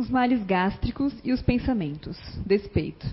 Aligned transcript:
os 0.00 0.08
males 0.08 0.42
gástricos 0.44 1.14
e 1.22 1.30
os 1.30 1.42
pensamentos. 1.42 2.18
Despeito. 2.46 3.06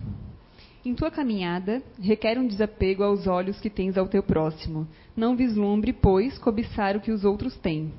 Em 0.85 0.95
tua 0.95 1.11
caminhada, 1.11 1.83
requer 2.01 2.39
um 2.39 2.47
desapego 2.47 3.03
aos 3.03 3.27
olhos 3.27 3.59
que 3.59 3.69
tens 3.69 3.97
ao 3.97 4.07
teu 4.07 4.23
próximo. 4.23 4.87
Não 5.15 5.35
vislumbre, 5.35 5.91
pois, 5.91 6.37
cobiçar 6.37 6.95
o 6.95 7.01
que 7.01 7.11
os 7.11 7.25
outros 7.25 7.57
têm. 7.57 7.91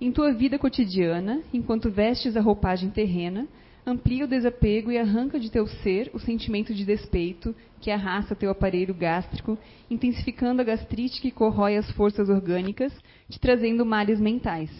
Em 0.00 0.10
tua 0.10 0.32
vida 0.32 0.58
cotidiana, 0.58 1.42
enquanto 1.52 1.92
vestes 1.92 2.36
a 2.36 2.40
roupagem 2.40 2.90
terrena, 2.90 3.46
amplia 3.86 4.24
o 4.24 4.28
desapego 4.28 4.90
e 4.90 4.98
arranca 4.98 5.38
de 5.38 5.48
teu 5.48 5.68
ser 5.68 6.10
o 6.12 6.18
sentimento 6.18 6.74
de 6.74 6.84
despeito 6.84 7.54
que 7.80 7.90
arrasta 7.90 8.34
teu 8.34 8.50
aparelho 8.50 8.94
gástrico, 8.94 9.56
intensificando 9.88 10.60
a 10.60 10.64
gastrite 10.64 11.20
que 11.20 11.30
corrói 11.30 11.76
as 11.76 11.88
forças 11.92 12.28
orgânicas, 12.28 12.92
te 13.28 13.38
trazendo 13.38 13.86
males 13.86 14.18
mentais. 14.18 14.70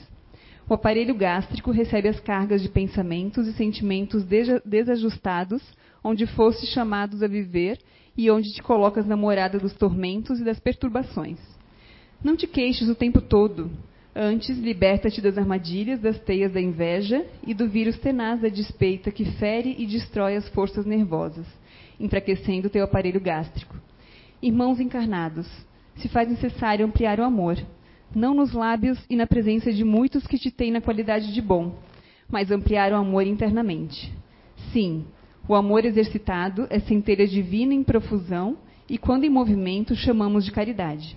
O 0.69 0.75
aparelho 0.75 1.15
gástrico 1.15 1.71
recebe 1.71 2.09
as 2.09 2.19
cargas 2.21 2.63
de 2.63 2.71
pensamentos 2.71 3.47
e 3.47 3.53
sentimentos 3.53 4.25
desajustados, 4.65 5.63
onde 6.03 6.27
fostes 6.27 6.71
chamados 6.71 7.23
a 7.23 7.29
viver 7.29 7.79
e 8.17 8.31
onde 8.31 8.53
te 8.53 8.63
colocas 8.63 9.07
na 9.07 9.17
morada 9.17 9.59
dos 9.59 9.75
tormentos 9.75 10.41
e 10.41 10.45
das 10.45 10.59
perturbações. 10.59 11.39
Não 12.23 12.35
te 12.35 12.47
queixes 12.47 12.89
o 12.89 12.95
tempo 12.95 13.21
todo. 13.21 13.71
Antes, 14.17 14.57
liberta-te 14.57 15.21
das 15.21 15.37
armadilhas, 15.37 16.01
das 16.01 16.19
teias 16.21 16.53
da 16.53 16.61
inveja 16.61 17.27
e 17.47 17.53
do 17.53 17.69
vírus 17.69 17.99
tenaz 17.99 18.41
da 18.41 18.49
despeita 18.49 19.11
que 19.11 19.25
fere 19.33 19.75
e 19.77 19.87
destrói 19.87 20.37
as 20.37 20.49
forças 20.49 20.87
nervosas, 20.87 21.47
enfraquecendo 22.01 22.71
teu 22.71 22.85
aparelho 22.85 23.21
gástrico. 23.21 23.77
Irmãos 24.41 24.81
encarnados, 24.81 25.47
se 25.97 26.09
faz 26.09 26.29
necessário 26.29 26.87
ampliar 26.87 27.19
o 27.19 27.25
amor, 27.25 27.59
não 28.15 28.35
nos 28.35 28.53
lábios 28.53 28.99
e 29.09 29.17
na 29.17 29.27
presença 29.27 29.73
de 29.73 29.85
muitos 29.85 30.27
que 30.27 30.39
te 30.39 30.51
têm 30.51 30.73
na 30.73 30.81
qualidade 30.81 31.33
de 31.33 31.41
bom, 31.41 31.75
mas 32.29 32.51
ampliar 32.51 32.93
o 32.93 32.97
amor 32.97 33.27
internamente. 33.27 34.13
Sim, 34.73 35.05
o 35.47 35.55
amor 35.55 35.85
exercitado 35.85 36.67
é 36.71 36.79
centelha 36.81 37.27
divina 37.27 37.75
em 37.75 37.85
profusão 37.85 38.57
e, 38.89 38.99
quando 38.99 39.25
em 39.25 39.31
movimento, 39.31 39.95
chamamos 39.95 40.45
de 40.45 40.53
caridade. 40.53 41.17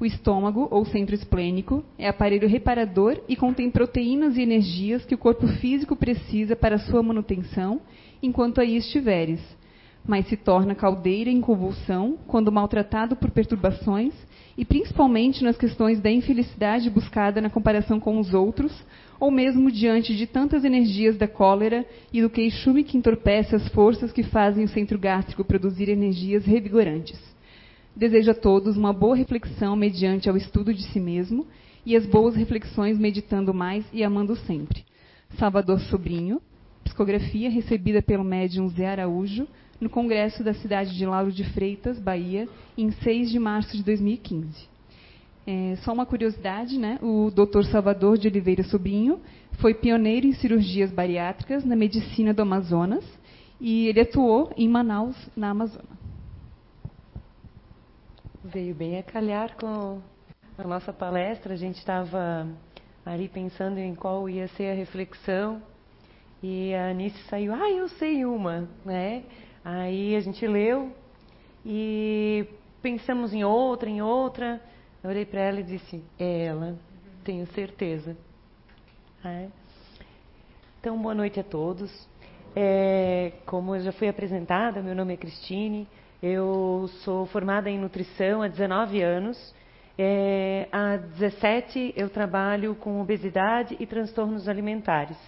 O 0.00 0.04
estômago, 0.04 0.68
ou 0.70 0.84
centro 0.84 1.14
esplênico, 1.14 1.84
é 1.98 2.08
aparelho 2.08 2.48
reparador 2.48 3.20
e 3.28 3.34
contém 3.34 3.70
proteínas 3.70 4.36
e 4.36 4.42
energias 4.42 5.04
que 5.04 5.14
o 5.14 5.18
corpo 5.18 5.46
físico 5.46 5.96
precisa 5.96 6.54
para 6.54 6.78
sua 6.78 7.02
manutenção 7.02 7.80
enquanto 8.22 8.60
aí 8.60 8.76
estiveres, 8.76 9.40
mas 10.08 10.26
se 10.26 10.38
torna 10.38 10.74
caldeira 10.74 11.28
em 11.28 11.38
convulsão 11.38 12.16
quando 12.26 12.50
maltratado 12.50 13.14
por 13.14 13.30
perturbações 13.30 14.14
e 14.56 14.64
principalmente 14.64 15.44
nas 15.44 15.58
questões 15.58 16.00
da 16.00 16.10
infelicidade 16.10 16.88
buscada 16.88 17.42
na 17.42 17.50
comparação 17.50 18.00
com 18.00 18.18
os 18.18 18.32
outros, 18.32 18.72
ou 19.20 19.30
mesmo 19.30 19.70
diante 19.70 20.16
de 20.16 20.26
tantas 20.26 20.64
energias 20.64 21.18
da 21.18 21.28
cólera 21.28 21.84
e 22.10 22.22
do 22.22 22.30
queixume 22.30 22.84
que 22.84 22.96
entorpece 22.96 23.54
as 23.54 23.68
forças 23.68 24.10
que 24.10 24.22
fazem 24.22 24.64
o 24.64 24.68
centro 24.68 24.98
gástrico 24.98 25.44
produzir 25.44 25.90
energias 25.90 26.46
revigorantes. 26.46 27.20
Desejo 27.94 28.30
a 28.30 28.34
todos 28.34 28.78
uma 28.78 28.94
boa 28.94 29.14
reflexão 29.14 29.76
mediante 29.76 30.28
ao 30.28 30.36
estudo 30.38 30.72
de 30.72 30.84
si 30.84 30.98
mesmo 30.98 31.46
e 31.84 31.94
as 31.94 32.06
boas 32.06 32.34
reflexões 32.34 32.98
meditando 32.98 33.52
mais 33.52 33.84
e 33.92 34.02
amando 34.02 34.34
sempre. 34.36 34.84
Salvador 35.36 35.80
Sobrinho, 35.80 36.40
psicografia 36.82 37.50
recebida 37.50 38.00
pelo 38.00 38.24
médium 38.24 38.68
Zé 38.70 38.86
Araújo, 38.88 39.46
no 39.80 39.88
Congresso 39.88 40.42
da 40.42 40.54
cidade 40.54 40.96
de 40.96 41.06
Lauro 41.06 41.30
de 41.30 41.44
Freitas, 41.52 41.98
Bahia, 41.98 42.48
em 42.76 42.90
6 42.90 43.30
de 43.30 43.38
março 43.38 43.76
de 43.76 43.82
2015. 43.82 44.68
É, 45.46 45.76
só 45.76 45.92
uma 45.92 46.04
curiosidade, 46.04 46.78
né? 46.78 46.98
O 47.00 47.30
Dr. 47.30 47.62
Salvador 47.70 48.18
de 48.18 48.28
Oliveira 48.28 48.62
Sobrinho 48.64 49.20
foi 49.60 49.72
pioneiro 49.72 50.26
em 50.26 50.32
cirurgias 50.32 50.90
bariátricas 50.90 51.64
na 51.64 51.74
medicina 51.74 52.34
do 52.34 52.42
Amazonas 52.42 53.04
e 53.60 53.86
ele 53.86 54.00
atuou 54.00 54.52
em 54.56 54.68
Manaus, 54.68 55.16
na 55.34 55.50
Amazônia. 55.50 55.98
Veio 58.44 58.74
bem 58.74 58.98
a 58.98 59.02
calhar 59.02 59.56
com 59.56 60.00
a 60.56 60.64
nossa 60.64 60.92
palestra. 60.92 61.54
A 61.54 61.56
gente 61.56 61.78
estava 61.78 62.46
ali 63.04 63.28
pensando 63.28 63.78
em 63.78 63.94
qual 63.94 64.28
ia 64.28 64.48
ser 64.48 64.72
a 64.72 64.74
reflexão 64.74 65.62
e 66.42 66.74
a 66.74 66.90
Anice 66.90 67.18
saiu, 67.28 67.52
ah, 67.54 67.70
eu 67.70 67.88
sei 67.88 68.24
uma, 68.24 68.68
né? 68.84 69.24
Aí 69.70 70.16
a 70.16 70.20
gente 70.20 70.46
leu 70.46 70.90
e 71.62 72.46
pensamos 72.80 73.34
em 73.34 73.44
outra, 73.44 73.90
em 73.90 74.00
outra. 74.00 74.62
Eu 75.04 75.10
olhei 75.10 75.26
para 75.26 75.42
ela 75.42 75.60
e 75.60 75.62
disse: 75.62 76.02
É 76.18 76.46
ela, 76.46 76.74
tenho 77.22 77.46
certeza. 77.48 78.16
É. 79.22 79.48
Então, 80.80 80.96
boa 80.96 81.14
noite 81.14 81.38
a 81.38 81.44
todos. 81.44 82.08
É, 82.56 83.34
como 83.44 83.76
eu 83.76 83.82
já 83.82 83.92
fui 83.92 84.08
apresentada, 84.08 84.80
meu 84.80 84.94
nome 84.94 85.12
é 85.12 85.16
Cristine. 85.18 85.86
Eu 86.22 86.88
sou 87.04 87.26
formada 87.26 87.68
em 87.68 87.78
nutrição 87.78 88.40
há 88.40 88.48
19 88.48 89.02
anos. 89.02 89.54
É, 89.98 90.66
há 90.72 90.96
17 90.96 91.92
eu 91.94 92.08
trabalho 92.08 92.74
com 92.74 93.02
obesidade 93.02 93.76
e 93.78 93.86
transtornos 93.86 94.48
alimentares. 94.48 95.18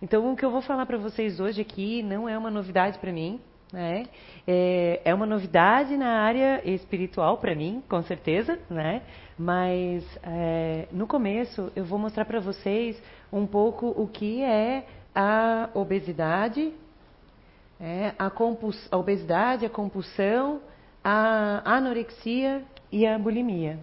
Então, 0.00 0.32
o 0.32 0.36
que 0.36 0.44
eu 0.44 0.52
vou 0.52 0.62
falar 0.62 0.86
para 0.86 0.98
vocês 0.98 1.40
hoje 1.40 1.60
aqui 1.60 2.00
não 2.00 2.28
é 2.28 2.38
uma 2.38 2.48
novidade 2.48 2.96
para 3.00 3.12
mim. 3.12 3.40
Né? 3.72 4.06
É, 4.46 5.00
é 5.04 5.14
uma 5.14 5.26
novidade 5.26 5.96
na 5.96 6.22
área 6.22 6.62
espiritual 6.64 7.36
para 7.36 7.54
mim, 7.54 7.82
com 7.86 8.02
certeza, 8.02 8.58
né? 8.70 9.02
Mas 9.38 10.04
é, 10.22 10.88
no 10.90 11.06
começo 11.06 11.70
eu 11.76 11.84
vou 11.84 11.98
mostrar 11.98 12.24
para 12.24 12.40
vocês 12.40 13.00
um 13.30 13.46
pouco 13.46 13.88
o 13.88 14.08
que 14.08 14.42
é 14.42 14.86
a 15.14 15.68
obesidade, 15.74 16.72
é, 17.78 18.14
a, 18.18 18.32
a 18.90 18.96
obesidade, 18.96 19.66
a 19.66 19.70
compulsão, 19.70 20.60
a 21.04 21.62
anorexia 21.64 22.62
e 22.90 23.06
a 23.06 23.18
bulimia. 23.18 23.78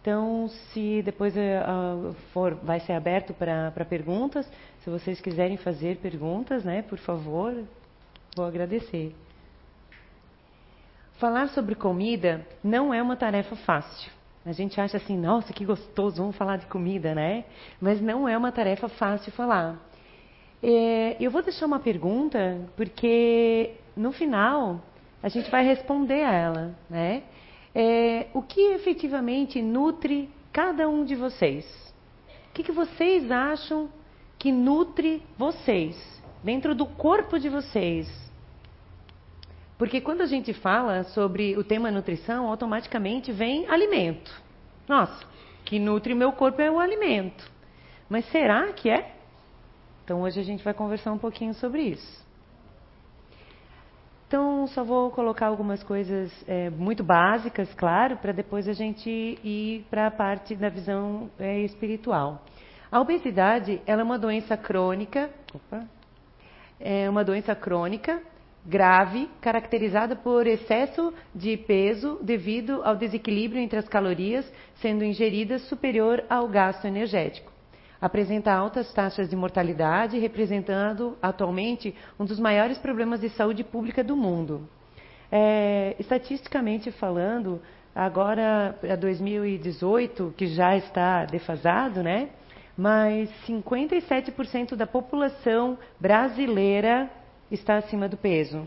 Então, 0.00 0.48
se 0.48 1.00
depois 1.02 1.34
uh, 1.34 2.12
for, 2.32 2.54
vai 2.56 2.78
ser 2.80 2.92
aberto 2.92 3.32
para 3.32 3.84
perguntas, 3.88 4.46
se 4.82 4.90
vocês 4.90 5.18
quiserem 5.18 5.56
fazer 5.56 5.96
perguntas, 5.96 6.62
né, 6.62 6.82
por 6.82 6.98
favor, 6.98 7.64
Vou 8.34 8.44
agradecer. 8.44 9.14
Falar 11.18 11.48
sobre 11.50 11.76
comida 11.76 12.44
não 12.64 12.92
é 12.92 13.00
uma 13.00 13.14
tarefa 13.14 13.54
fácil. 13.54 14.10
A 14.44 14.50
gente 14.50 14.80
acha 14.80 14.96
assim, 14.96 15.16
nossa, 15.16 15.52
que 15.52 15.64
gostoso, 15.64 16.16
vamos 16.16 16.36
falar 16.36 16.56
de 16.56 16.66
comida, 16.66 17.14
né? 17.14 17.44
Mas 17.80 18.00
não 18.00 18.28
é 18.28 18.36
uma 18.36 18.50
tarefa 18.50 18.88
fácil 18.88 19.30
falar. 19.32 19.80
É, 20.60 21.16
eu 21.20 21.30
vou 21.30 21.42
deixar 21.42 21.66
uma 21.66 21.78
pergunta, 21.78 22.60
porque 22.76 23.74
no 23.96 24.10
final 24.10 24.82
a 25.22 25.28
gente 25.28 25.48
vai 25.48 25.64
responder 25.64 26.24
a 26.24 26.32
ela, 26.32 26.74
né? 26.90 27.22
É, 27.72 28.26
o 28.34 28.42
que 28.42 28.60
efetivamente 28.72 29.62
nutre 29.62 30.28
cada 30.52 30.88
um 30.88 31.04
de 31.04 31.14
vocês? 31.14 31.64
O 32.50 32.54
que, 32.54 32.64
que 32.64 32.72
vocês 32.72 33.30
acham 33.30 33.88
que 34.38 34.50
nutre 34.50 35.22
vocês, 35.38 35.96
dentro 36.42 36.74
do 36.74 36.86
corpo 36.86 37.38
de 37.38 37.48
vocês? 37.48 38.23
Porque 39.76 40.00
quando 40.00 40.20
a 40.20 40.26
gente 40.26 40.52
fala 40.52 41.02
sobre 41.04 41.56
o 41.56 41.64
tema 41.64 41.90
nutrição, 41.90 42.48
automaticamente 42.48 43.32
vem 43.32 43.68
alimento. 43.68 44.30
Nossa, 44.88 45.26
que 45.64 45.78
nutre 45.78 46.14
meu 46.14 46.32
corpo 46.32 46.62
é 46.62 46.70
o 46.70 46.78
alimento. 46.78 47.50
Mas 48.08 48.24
será 48.30 48.72
que 48.72 48.88
é? 48.88 49.14
Então 50.04 50.22
hoje 50.22 50.38
a 50.38 50.44
gente 50.44 50.62
vai 50.62 50.74
conversar 50.74 51.12
um 51.12 51.18
pouquinho 51.18 51.54
sobre 51.54 51.82
isso. 51.82 52.24
Então, 54.26 54.66
só 54.68 54.82
vou 54.82 55.10
colocar 55.10 55.46
algumas 55.46 55.82
coisas 55.84 56.32
é, 56.48 56.68
muito 56.68 57.04
básicas, 57.04 57.72
claro, 57.74 58.16
para 58.16 58.32
depois 58.32 58.66
a 58.66 58.72
gente 58.72 59.08
ir 59.08 59.86
para 59.88 60.08
a 60.08 60.10
parte 60.10 60.56
da 60.56 60.68
visão 60.68 61.30
é, 61.38 61.60
espiritual. 61.60 62.42
A 62.90 63.00
obesidade 63.00 63.80
ela 63.86 64.00
é 64.00 64.04
uma 64.04 64.18
doença 64.18 64.56
crônica, 64.56 65.30
opa, 65.54 65.84
é 66.80 67.08
uma 67.08 67.22
doença 67.22 67.54
crônica 67.54 68.20
grave, 68.64 69.28
caracterizada 69.40 70.16
por 70.16 70.46
excesso 70.46 71.12
de 71.34 71.56
peso 71.56 72.18
devido 72.22 72.80
ao 72.82 72.96
desequilíbrio 72.96 73.60
entre 73.60 73.78
as 73.78 73.88
calorias 73.88 74.50
sendo 74.76 75.04
ingeridas 75.04 75.62
superior 75.68 76.24
ao 76.30 76.48
gasto 76.48 76.86
energético. 76.86 77.52
Apresenta 78.00 78.52
altas 78.52 78.92
taxas 78.92 79.28
de 79.28 79.36
mortalidade, 79.36 80.18
representando 80.18 81.16
atualmente 81.22 81.94
um 82.18 82.24
dos 82.24 82.38
maiores 82.38 82.78
problemas 82.78 83.20
de 83.20 83.30
saúde 83.30 83.62
pública 83.62 84.02
do 84.02 84.16
mundo. 84.16 84.68
É, 85.30 85.96
estatisticamente 85.98 86.90
falando, 86.90 87.60
agora 87.94 88.76
para 88.80 88.96
2018, 88.96 90.34
que 90.36 90.46
já 90.48 90.76
está 90.76 91.24
defasado, 91.24 92.02
né? 92.02 92.28
Mas 92.76 93.30
57% 93.46 94.74
da 94.74 94.86
população 94.86 95.78
brasileira 95.98 97.10
está 97.54 97.76
acima 97.76 98.08
do 98.08 98.16
peso. 98.16 98.64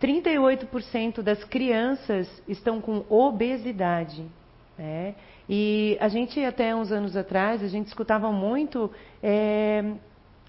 38% 0.00 1.20
das 1.22 1.44
crianças 1.44 2.28
estão 2.48 2.80
com 2.80 3.04
obesidade. 3.08 4.24
Né? 4.78 5.14
E 5.48 5.96
a 6.00 6.08
gente, 6.08 6.42
até 6.44 6.74
uns 6.74 6.90
anos 6.90 7.16
atrás, 7.16 7.62
a 7.62 7.68
gente 7.68 7.86
escutava 7.88 8.32
muito 8.32 8.90
é, 9.22 9.84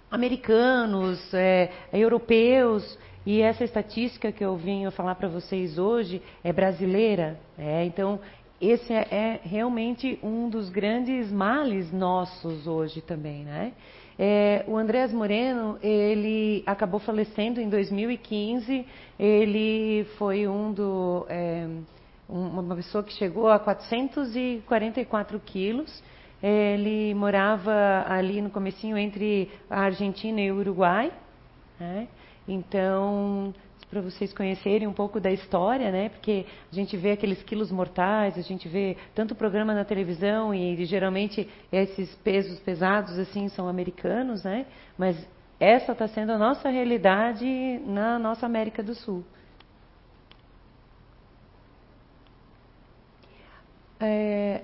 americanos, 0.09 1.33
é, 1.33 1.69
europeus, 1.91 2.97
e 3.25 3.41
essa 3.41 3.63
estatística 3.63 4.31
que 4.31 4.43
eu 4.43 4.55
vim 4.55 4.89
falar 4.91 5.15
para 5.15 5.27
vocês 5.27 5.77
hoje 5.77 6.21
é 6.43 6.51
brasileira. 6.51 7.39
É, 7.57 7.83
então, 7.85 8.19
esse 8.59 8.93
é, 8.93 9.07
é, 9.11 9.39
realmente 9.43 10.19
um 10.23 10.49
dos 10.49 10.69
grandes 10.69 11.31
males 11.31 11.91
nossos 11.91 12.67
hoje 12.67 13.01
também, 13.01 13.43
né? 13.43 13.73
É, 14.23 14.63
o 14.67 14.77
Andrés 14.77 15.11
Moreno, 15.11 15.79
ele 15.81 16.61
acabou 16.67 16.99
falecendo 16.99 17.59
em 17.59 17.67
2015. 17.67 18.85
Ele 19.17 20.05
foi 20.19 20.47
um 20.47 20.71
do, 20.71 21.25
é, 21.27 21.67
uma 22.29 22.75
pessoa 22.75 23.03
que 23.03 23.11
chegou 23.13 23.49
a 23.49 23.57
444 23.57 25.39
quilos. 25.39 26.03
Ele 26.39 27.15
morava 27.15 28.05
ali 28.07 28.43
no 28.43 28.51
comecinho 28.51 28.95
entre 28.95 29.49
a 29.67 29.81
Argentina 29.81 30.39
e 30.39 30.51
o 30.51 30.57
Uruguai. 30.59 31.11
Né? 31.79 32.07
Então, 32.47 33.51
para 33.91 33.99
vocês 33.99 34.33
conhecerem 34.33 34.87
um 34.87 34.93
pouco 34.93 35.19
da 35.19 35.29
história, 35.29 35.91
né? 35.91 36.07
Porque 36.07 36.45
a 36.71 36.73
gente 36.73 36.95
vê 36.95 37.11
aqueles 37.11 37.43
quilos 37.43 37.69
mortais, 37.69 38.37
a 38.37 38.41
gente 38.41 38.69
vê 38.69 38.95
tanto 39.13 39.35
programa 39.35 39.73
na 39.73 39.83
televisão 39.83 40.55
e, 40.55 40.85
geralmente 40.85 41.49
esses 41.69 42.15
pesos 42.23 42.57
pesados 42.61 43.19
assim 43.19 43.49
são 43.49 43.67
americanos, 43.67 44.45
né? 44.45 44.65
Mas 44.97 45.17
essa 45.59 45.91
está 45.91 46.07
sendo 46.07 46.31
a 46.31 46.37
nossa 46.37 46.69
realidade 46.69 47.45
na 47.85 48.17
nossa 48.17 48.45
América 48.45 48.81
do 48.81 48.95
Sul. 48.95 49.25
É, 53.99 54.61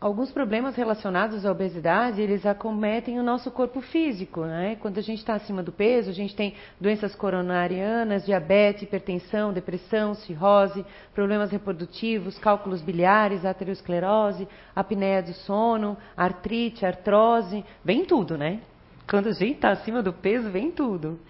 alguns 0.00 0.32
problemas 0.32 0.76
relacionados 0.76 1.44
à 1.44 1.52
obesidade, 1.52 2.22
eles 2.22 2.46
acometem 2.46 3.20
o 3.20 3.22
nosso 3.22 3.50
corpo 3.50 3.82
físico, 3.82 4.46
né? 4.46 4.76
Quando 4.80 4.96
a 4.96 5.02
gente 5.02 5.18
está 5.18 5.34
acima 5.34 5.62
do 5.62 5.70
peso, 5.70 6.08
a 6.08 6.14
gente 6.14 6.34
tem 6.34 6.54
doenças 6.80 7.14
coronarianas, 7.14 8.24
diabetes, 8.24 8.84
hipertensão, 8.84 9.52
depressão, 9.52 10.14
cirrose, 10.14 10.86
problemas 11.14 11.50
reprodutivos, 11.50 12.38
cálculos 12.38 12.80
biliares, 12.80 13.44
aterosclerose, 13.44 14.48
apneia 14.74 15.22
do 15.22 15.34
sono, 15.34 15.98
artrite, 16.16 16.86
artrose, 16.86 17.62
vem 17.84 18.06
tudo, 18.06 18.38
né? 18.38 18.60
Quando 19.06 19.28
a 19.28 19.32
gente 19.32 19.56
está 19.56 19.70
acima 19.70 20.02
do 20.02 20.14
peso, 20.14 20.48
vem 20.48 20.70
tudo. 20.70 21.20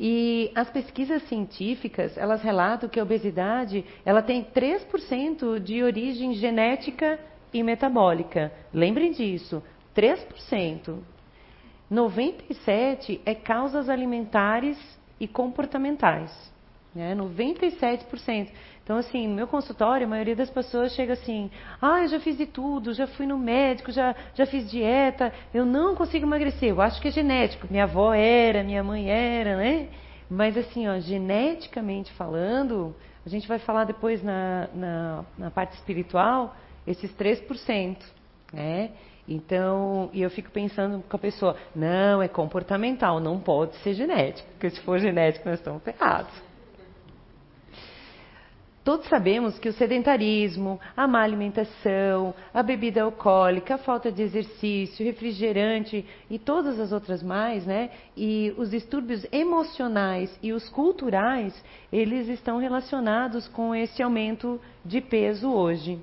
E 0.00 0.50
as 0.56 0.68
pesquisas 0.70 1.22
científicas, 1.24 2.16
elas 2.16 2.42
relatam 2.42 2.88
que 2.88 2.98
a 2.98 3.02
obesidade, 3.02 3.84
ela 4.04 4.22
tem 4.22 4.42
3% 4.42 5.60
de 5.60 5.84
origem 5.84 6.34
genética 6.34 7.18
e 7.52 7.62
metabólica. 7.62 8.52
Lembrem 8.72 9.12
disso, 9.12 9.62
3%. 9.96 10.98
97% 11.90 13.20
é 13.24 13.34
causas 13.34 13.88
alimentares 13.88 14.78
e 15.18 15.26
comportamentais. 15.26 16.30
Né? 16.94 17.14
97%. 17.14 18.50
Então, 18.82 18.96
assim, 18.96 19.28
no 19.28 19.34
meu 19.34 19.46
consultório, 19.46 20.06
a 20.06 20.10
maioria 20.10 20.34
das 20.34 20.48
pessoas 20.48 20.94
chega 20.94 21.12
assim: 21.12 21.50
ah, 21.80 22.02
eu 22.02 22.08
já 22.08 22.20
fiz 22.20 22.36
de 22.36 22.46
tudo, 22.46 22.94
já 22.94 23.06
fui 23.06 23.26
no 23.26 23.38
médico, 23.38 23.92
já, 23.92 24.14
já 24.34 24.46
fiz 24.46 24.70
dieta, 24.70 25.32
eu 25.52 25.66
não 25.66 25.94
consigo 25.94 26.24
emagrecer. 26.24 26.70
Eu 26.70 26.80
acho 26.80 27.00
que 27.00 27.08
é 27.08 27.10
genético. 27.10 27.66
Minha 27.70 27.84
avó 27.84 28.14
era, 28.14 28.62
minha 28.64 28.82
mãe 28.82 29.10
era, 29.10 29.56
né? 29.56 29.88
Mas, 30.30 30.56
assim, 30.56 30.88
ó, 30.88 30.98
geneticamente 30.98 32.12
falando, 32.12 32.94
a 33.24 33.28
gente 33.28 33.46
vai 33.46 33.58
falar 33.58 33.84
depois 33.84 34.22
na, 34.22 34.68
na, 34.74 35.24
na 35.36 35.50
parte 35.50 35.74
espiritual, 35.74 36.54
esses 36.88 37.12
3%. 37.14 37.96
Né? 38.52 38.90
Então, 39.28 40.08
e 40.12 40.22
eu 40.22 40.30
fico 40.30 40.50
pensando 40.50 41.04
com 41.06 41.16
a 41.16 41.20
pessoa, 41.20 41.54
não, 41.76 42.22
é 42.22 42.28
comportamental, 42.28 43.20
não 43.20 43.38
pode 43.38 43.76
ser 43.76 43.92
genético, 43.92 44.48
porque 44.52 44.70
se 44.70 44.80
for 44.80 44.98
genético 44.98 45.48
nós 45.48 45.58
estamos 45.58 45.82
ferrados. 45.82 46.48
Todos 48.88 49.06
sabemos 49.06 49.58
que 49.58 49.68
o 49.68 49.72
sedentarismo, 49.74 50.80
a 50.96 51.06
má 51.06 51.20
alimentação, 51.20 52.34
a 52.54 52.62
bebida 52.62 53.02
alcoólica, 53.02 53.74
a 53.74 53.78
falta 53.78 54.10
de 54.10 54.22
exercício, 54.22 55.04
refrigerante 55.04 56.06
e 56.30 56.38
todas 56.38 56.80
as 56.80 56.90
outras 56.90 57.22
mais, 57.22 57.66
né? 57.66 57.90
E 58.16 58.54
os 58.56 58.70
distúrbios 58.70 59.26
emocionais 59.30 60.34
e 60.42 60.54
os 60.54 60.70
culturais, 60.70 61.52
eles 61.92 62.28
estão 62.28 62.56
relacionados 62.56 63.46
com 63.46 63.74
esse 63.74 64.02
aumento 64.02 64.58
de 64.82 65.02
peso 65.02 65.52
hoje. 65.52 66.00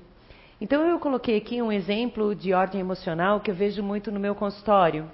Então 0.58 0.88
eu 0.88 0.98
coloquei 0.98 1.36
aqui 1.36 1.60
um 1.60 1.70
exemplo 1.70 2.34
de 2.34 2.54
ordem 2.54 2.80
emocional 2.80 3.40
que 3.40 3.50
eu 3.50 3.54
vejo 3.54 3.82
muito 3.82 4.10
no 4.10 4.18
meu 4.18 4.34
consultório. 4.34 5.10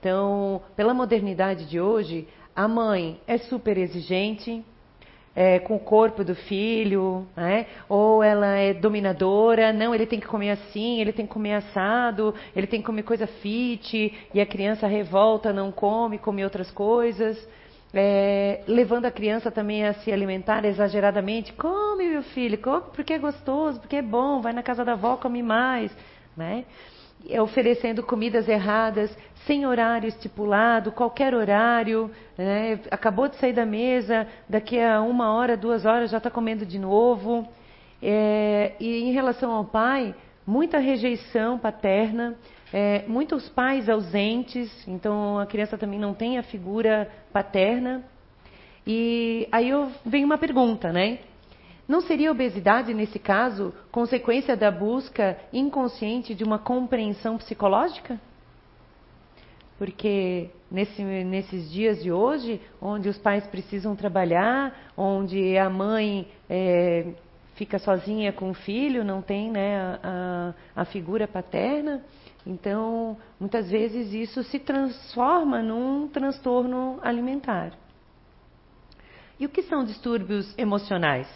Então, 0.00 0.62
pela 0.74 0.94
modernidade 0.94 1.66
de 1.66 1.78
hoje, 1.78 2.26
a 2.56 2.66
mãe 2.66 3.20
é 3.26 3.36
super 3.36 3.76
exigente 3.76 4.64
é, 5.36 5.58
com 5.58 5.76
o 5.76 5.78
corpo 5.78 6.24
do 6.24 6.34
filho, 6.34 7.26
né? 7.36 7.66
ou 7.86 8.22
ela 8.22 8.56
é 8.56 8.72
dominadora, 8.72 9.74
não, 9.74 9.94
ele 9.94 10.06
tem 10.06 10.18
que 10.18 10.26
comer 10.26 10.50
assim, 10.52 11.00
ele 11.00 11.12
tem 11.12 11.26
que 11.26 11.32
comer 11.32 11.54
assado, 11.54 12.34
ele 12.56 12.66
tem 12.66 12.80
que 12.80 12.86
comer 12.86 13.02
coisa 13.02 13.26
fit, 13.26 14.14
e 14.32 14.40
a 14.40 14.46
criança 14.46 14.86
revolta, 14.86 15.52
não 15.52 15.70
come, 15.70 16.16
come 16.16 16.42
outras 16.42 16.70
coisas 16.70 17.46
é, 17.92 18.62
levando 18.66 19.06
a 19.06 19.10
criança 19.10 19.50
também 19.50 19.86
a 19.86 19.94
se 19.94 20.12
alimentar 20.12 20.64
exageradamente. 20.64 21.52
Come, 21.54 22.08
meu 22.08 22.22
filho, 22.22 22.58
come 22.58 22.84
porque 22.94 23.14
é 23.14 23.18
gostoso, 23.18 23.80
porque 23.80 23.96
é 23.96 24.02
bom, 24.02 24.40
vai 24.40 24.52
na 24.52 24.62
casa 24.62 24.84
da 24.84 24.92
avó, 24.92 25.16
come 25.16 25.42
mais. 25.42 25.90
Né? 26.36 26.64
É 27.28 27.40
oferecendo 27.40 28.02
comidas 28.02 28.48
erradas, 28.48 29.16
sem 29.46 29.66
horário 29.66 30.08
estipulado, 30.08 30.92
qualquer 30.92 31.34
horário. 31.34 32.10
Né? 32.36 32.78
Acabou 32.90 33.28
de 33.28 33.36
sair 33.36 33.54
da 33.54 33.64
mesa, 33.64 34.26
daqui 34.48 34.78
a 34.80 35.00
uma 35.00 35.32
hora, 35.32 35.56
duas 35.56 35.86
horas 35.86 36.10
já 36.10 36.18
está 36.18 36.30
comendo 36.30 36.66
de 36.66 36.78
novo. 36.78 37.48
É, 38.02 38.74
e 38.78 39.04
em 39.04 39.12
relação 39.12 39.50
ao 39.50 39.64
pai, 39.64 40.14
muita 40.46 40.78
rejeição 40.78 41.58
paterna, 41.58 42.36
é, 42.72 43.04
muitos 43.06 43.48
pais 43.48 43.88
ausentes, 43.88 44.70
então 44.86 45.38
a 45.38 45.46
criança 45.46 45.78
também 45.78 45.98
não 45.98 46.14
tem 46.14 46.38
a 46.38 46.42
figura 46.42 47.10
paterna. 47.32 48.04
E 48.86 49.48
aí 49.52 49.68
eu, 49.68 49.90
vem 50.04 50.24
uma 50.24 50.38
pergunta, 50.38 50.92
né? 50.92 51.18
Não 51.86 52.02
seria 52.02 52.28
a 52.28 52.32
obesidade, 52.32 52.92
nesse 52.92 53.18
caso, 53.18 53.72
consequência 53.90 54.54
da 54.54 54.70
busca 54.70 55.38
inconsciente 55.52 56.34
de 56.34 56.44
uma 56.44 56.58
compreensão 56.58 57.38
psicológica? 57.38 58.20
Porque 59.78 60.50
nesse, 60.70 61.02
nesses 61.02 61.70
dias 61.70 62.02
de 62.02 62.12
hoje, 62.12 62.60
onde 62.80 63.08
os 63.08 63.16
pais 63.16 63.46
precisam 63.46 63.96
trabalhar, 63.96 64.92
onde 64.96 65.56
a 65.56 65.70
mãe 65.70 66.28
é, 66.50 67.06
fica 67.58 67.78
sozinha 67.80 68.32
com 68.32 68.50
o 68.50 68.54
filho, 68.54 69.04
não 69.04 69.20
tem 69.20 69.50
né, 69.50 69.98
a, 70.00 70.54
a, 70.76 70.84
figura 70.84 71.26
paterna, 71.26 72.04
então, 72.46 73.18
muitas 73.38 73.68
vezes 73.68 74.14
isso 74.14 74.44
se 74.44 74.60
transforma 74.60 75.60
num 75.60 76.06
transtorno 76.06 77.00
alimentar. 77.02 77.72
E 79.40 79.44
o 79.44 79.48
que 79.48 79.62
são 79.62 79.84
distúrbios 79.84 80.54
emocionais? 80.56 81.28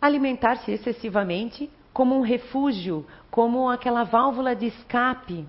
Alimentar-se 0.00 0.70
excessivamente 0.70 1.70
como 1.92 2.14
um 2.14 2.20
refúgio, 2.20 3.06
como 3.30 3.68
aquela 3.70 4.04
válvula 4.04 4.54
de 4.54 4.66
escape, 4.66 5.46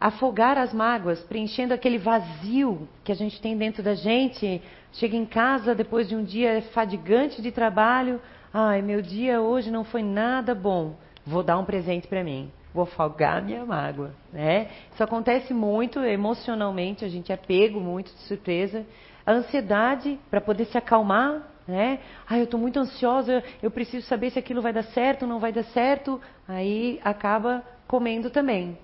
afogar 0.00 0.56
as 0.56 0.72
mágoas, 0.72 1.20
preenchendo 1.20 1.74
aquele 1.74 1.98
vazio 1.98 2.88
que 3.04 3.12
a 3.12 3.14
gente 3.14 3.40
tem 3.40 3.56
dentro 3.56 3.82
da 3.82 3.94
gente. 3.94 4.62
Chega 4.92 5.16
em 5.16 5.26
casa 5.26 5.74
depois 5.74 6.08
de 6.08 6.16
um 6.16 6.24
dia 6.24 6.62
fadigante 6.72 7.40
de 7.40 7.52
trabalho, 7.52 8.20
ai, 8.52 8.82
meu 8.82 9.00
dia 9.02 9.40
hoje 9.40 9.70
não 9.70 9.84
foi 9.84 10.02
nada 10.02 10.54
bom, 10.54 10.96
vou 11.26 11.42
dar 11.42 11.58
um 11.58 11.64
presente 11.64 12.06
para 12.08 12.24
mim 12.24 12.50
vou 12.72 12.84
afogar 12.84 13.42
minha 13.42 13.64
mágoa, 13.64 14.12
né? 14.32 14.68
Isso 14.92 15.02
acontece 15.02 15.52
muito 15.52 15.98
emocionalmente, 16.00 17.04
a 17.04 17.08
gente 17.08 17.32
é 17.32 17.36
pego 17.36 17.80
muito 17.80 18.12
de 18.12 18.20
surpresa. 18.20 18.86
A 19.26 19.32
ansiedade 19.32 20.18
para 20.30 20.40
poder 20.40 20.66
se 20.66 20.78
acalmar, 20.78 21.42
né? 21.66 22.00
Ah, 22.28 22.38
eu 22.38 22.44
estou 22.44 22.58
muito 22.58 22.78
ansiosa, 22.78 23.42
eu 23.62 23.70
preciso 23.70 24.06
saber 24.06 24.30
se 24.30 24.38
aquilo 24.38 24.62
vai 24.62 24.72
dar 24.72 24.84
certo, 24.84 25.26
não 25.26 25.38
vai 25.38 25.52
dar 25.52 25.64
certo. 25.64 26.20
Aí 26.46 27.00
acaba 27.04 27.62
comendo 27.86 28.30
também. 28.30 28.78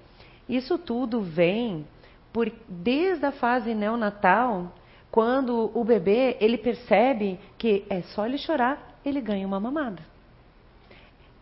Isso 0.48 0.78
tudo 0.78 1.20
vem 1.20 1.86
por 2.32 2.50
desde 2.68 3.24
a 3.24 3.32
fase 3.32 3.74
neonatal, 3.74 4.72
quando 5.10 5.70
o 5.72 5.82
bebê 5.82 6.36
ele 6.40 6.58
percebe 6.58 7.40
que 7.56 7.84
é 7.88 8.02
só 8.02 8.26
ele 8.26 8.36
chorar, 8.36 8.95
ele 9.08 9.20
ganha 9.20 9.46
uma 9.46 9.60
mamada. 9.60 10.02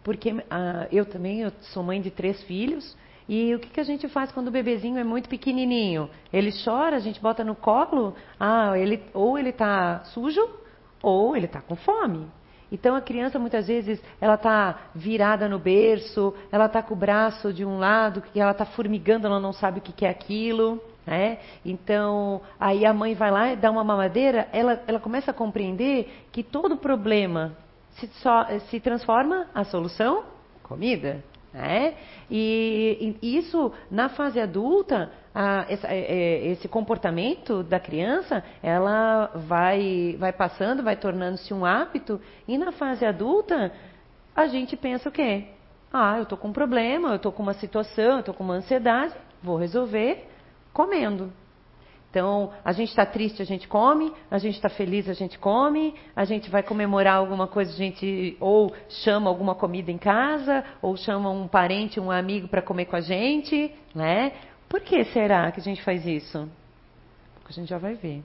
Porque 0.03 0.35
ah, 0.51 0.87
eu 0.93 1.07
também 1.07 1.41
eu 1.41 1.53
sou 1.73 1.83
mãe 1.83 2.01
de 2.01 2.11
três 2.11 2.43
filhos. 2.45 2.97
E 3.27 3.55
o 3.55 3.59
que, 3.59 3.71
que 3.71 3.81
a 3.81 3.85
gente 3.85 4.07
faz 4.07 4.31
quando 4.31 4.49
o 4.49 4.51
bebezinho 4.51 4.99
é 4.99 5.05
muito 5.05 5.31
pequenininho? 5.31 6.11
Ele 6.31 6.51
chora, 6.63 6.97
a 6.97 7.01
gente 7.01 7.21
bota 7.21 7.43
no 7.43 7.55
colo, 7.55 8.15
ah, 8.39 8.79
ele, 8.79 9.03
ou 9.15 9.39
ele 9.39 9.49
está 9.49 10.05
sujo 10.05 10.47
ou 11.03 11.35
ele 11.35 11.47
está 11.47 11.63
com 11.63 11.75
fome. 11.75 12.27
Então 12.71 12.95
a 12.95 13.01
criança 13.01 13.39
muitas 13.39 13.67
vezes 13.67 14.03
ela 14.21 14.35
está 14.35 14.91
virada 14.95 15.49
no 15.49 15.59
berço, 15.59 16.35
ela 16.51 16.67
está 16.67 16.83
com 16.83 16.93
o 16.93 16.97
braço 16.97 17.53
de 17.53 17.65
um 17.65 17.79
lado, 17.79 18.21
que 18.21 18.41
ela 18.41 18.51
está 18.51 18.67
formigando, 18.67 19.27
ela 19.27 19.41
não 19.41 19.53
sabe 19.53 19.79
o 19.79 19.83
que, 19.83 19.93
que 19.93 20.05
é 20.05 20.11
aquilo. 20.11 20.83
Né? 21.07 21.39
Então, 21.65 22.41
aí 22.59 22.87
a 22.87 22.95
mãe 22.95 23.15
vai 23.15 23.31
lá 23.31 23.53
e 23.53 23.57
dá 23.57 23.71
uma 23.71 23.85
mamadeira, 23.85 24.49
ela, 24.53 24.83
ela 24.87 24.99
começa 24.99 25.31
a 25.31 25.35
compreender 25.35 26.25
que 26.33 26.43
todo 26.43 26.77
problema 26.77 27.57
se, 27.91 28.07
só, 28.23 28.47
se 28.71 28.81
transforma 28.81 29.47
a 29.55 29.65
solução 29.65 30.25
comida. 30.63 31.23
Né? 31.53 31.95
E, 32.31 33.17
e, 33.23 33.37
isso, 33.37 33.73
na 33.91 34.09
fase 34.09 34.41
adulta, 34.41 35.13
a, 35.35 35.67
esse, 35.69 35.87
é, 35.87 35.99
é, 35.99 36.47
esse, 36.49 36.67
comportamento 36.67 37.63
da 37.63 37.79
criança, 37.79 38.43
ela 38.63 39.31
vai, 39.35 40.17
vai 40.19 40.33
passando, 40.33 40.83
vai 40.83 40.97
tornando-se 40.97 41.55
um 41.55 41.65
hábito, 41.65 42.21
e 42.49 42.59
na 42.59 42.73
fase 42.73 43.05
adulta, 43.05 43.73
a 44.35 44.47
gente 44.47 44.77
pensa 44.77 45.09
o 45.09 45.13
quê? 45.13 45.45
Ah, 45.93 46.17
eu 46.17 46.25
estou 46.25 46.37
com 46.37 46.49
um 46.49 46.53
problema, 46.53 47.11
eu 47.11 47.17
estou 47.17 47.31
com 47.31 47.43
uma 47.43 47.55
situação, 47.55 48.15
eu 48.15 48.21
estou 48.21 48.35
com 48.35 48.43
uma 48.43 48.55
ansiedade, 48.55 49.15
vou 49.41 49.57
resolver 49.57 50.27
comendo. 50.75 51.33
Então, 52.11 52.53
a 52.65 52.71
gente 52.71 52.91
está 52.91 53.05
triste, 53.05 53.43
a 53.43 53.45
gente 53.45 53.67
come, 53.67 54.13
a 54.31 54.39
gente 54.39 54.55
está 54.55 54.69
feliz, 54.69 55.09
a 55.09 55.15
gente 55.15 55.37
come, 55.37 55.95
a 56.15 56.25
gente 56.25 56.49
vai 56.49 56.63
comemorar 56.63 57.17
alguma 57.17 57.49
coisa, 57.49 57.73
a 57.73 57.77
gente 57.77 58.37
ou 58.39 58.73
chama 58.89 59.29
alguma 59.29 59.57
comida 59.57 59.91
em 59.91 59.99
casa, 59.99 60.65
ou 60.81 60.97
chama 60.97 61.29
um 61.31 61.49
parente, 61.49 61.99
um 61.99 62.13
amigo 62.13 62.47
para 62.47 62.63
comer 62.63 62.85
com 62.85 62.95
a 62.95 63.01
gente, 63.01 63.75
né? 63.93 64.33
Por 64.69 64.81
que 64.81 65.03
será 65.07 65.51
que 65.51 65.59
a 65.59 65.63
gente 65.63 65.83
faz 65.83 66.07
isso? 66.07 66.49
A 67.49 67.53
gente 67.53 67.69
já 67.69 67.79
vai 67.79 67.95
ver. 67.95 68.23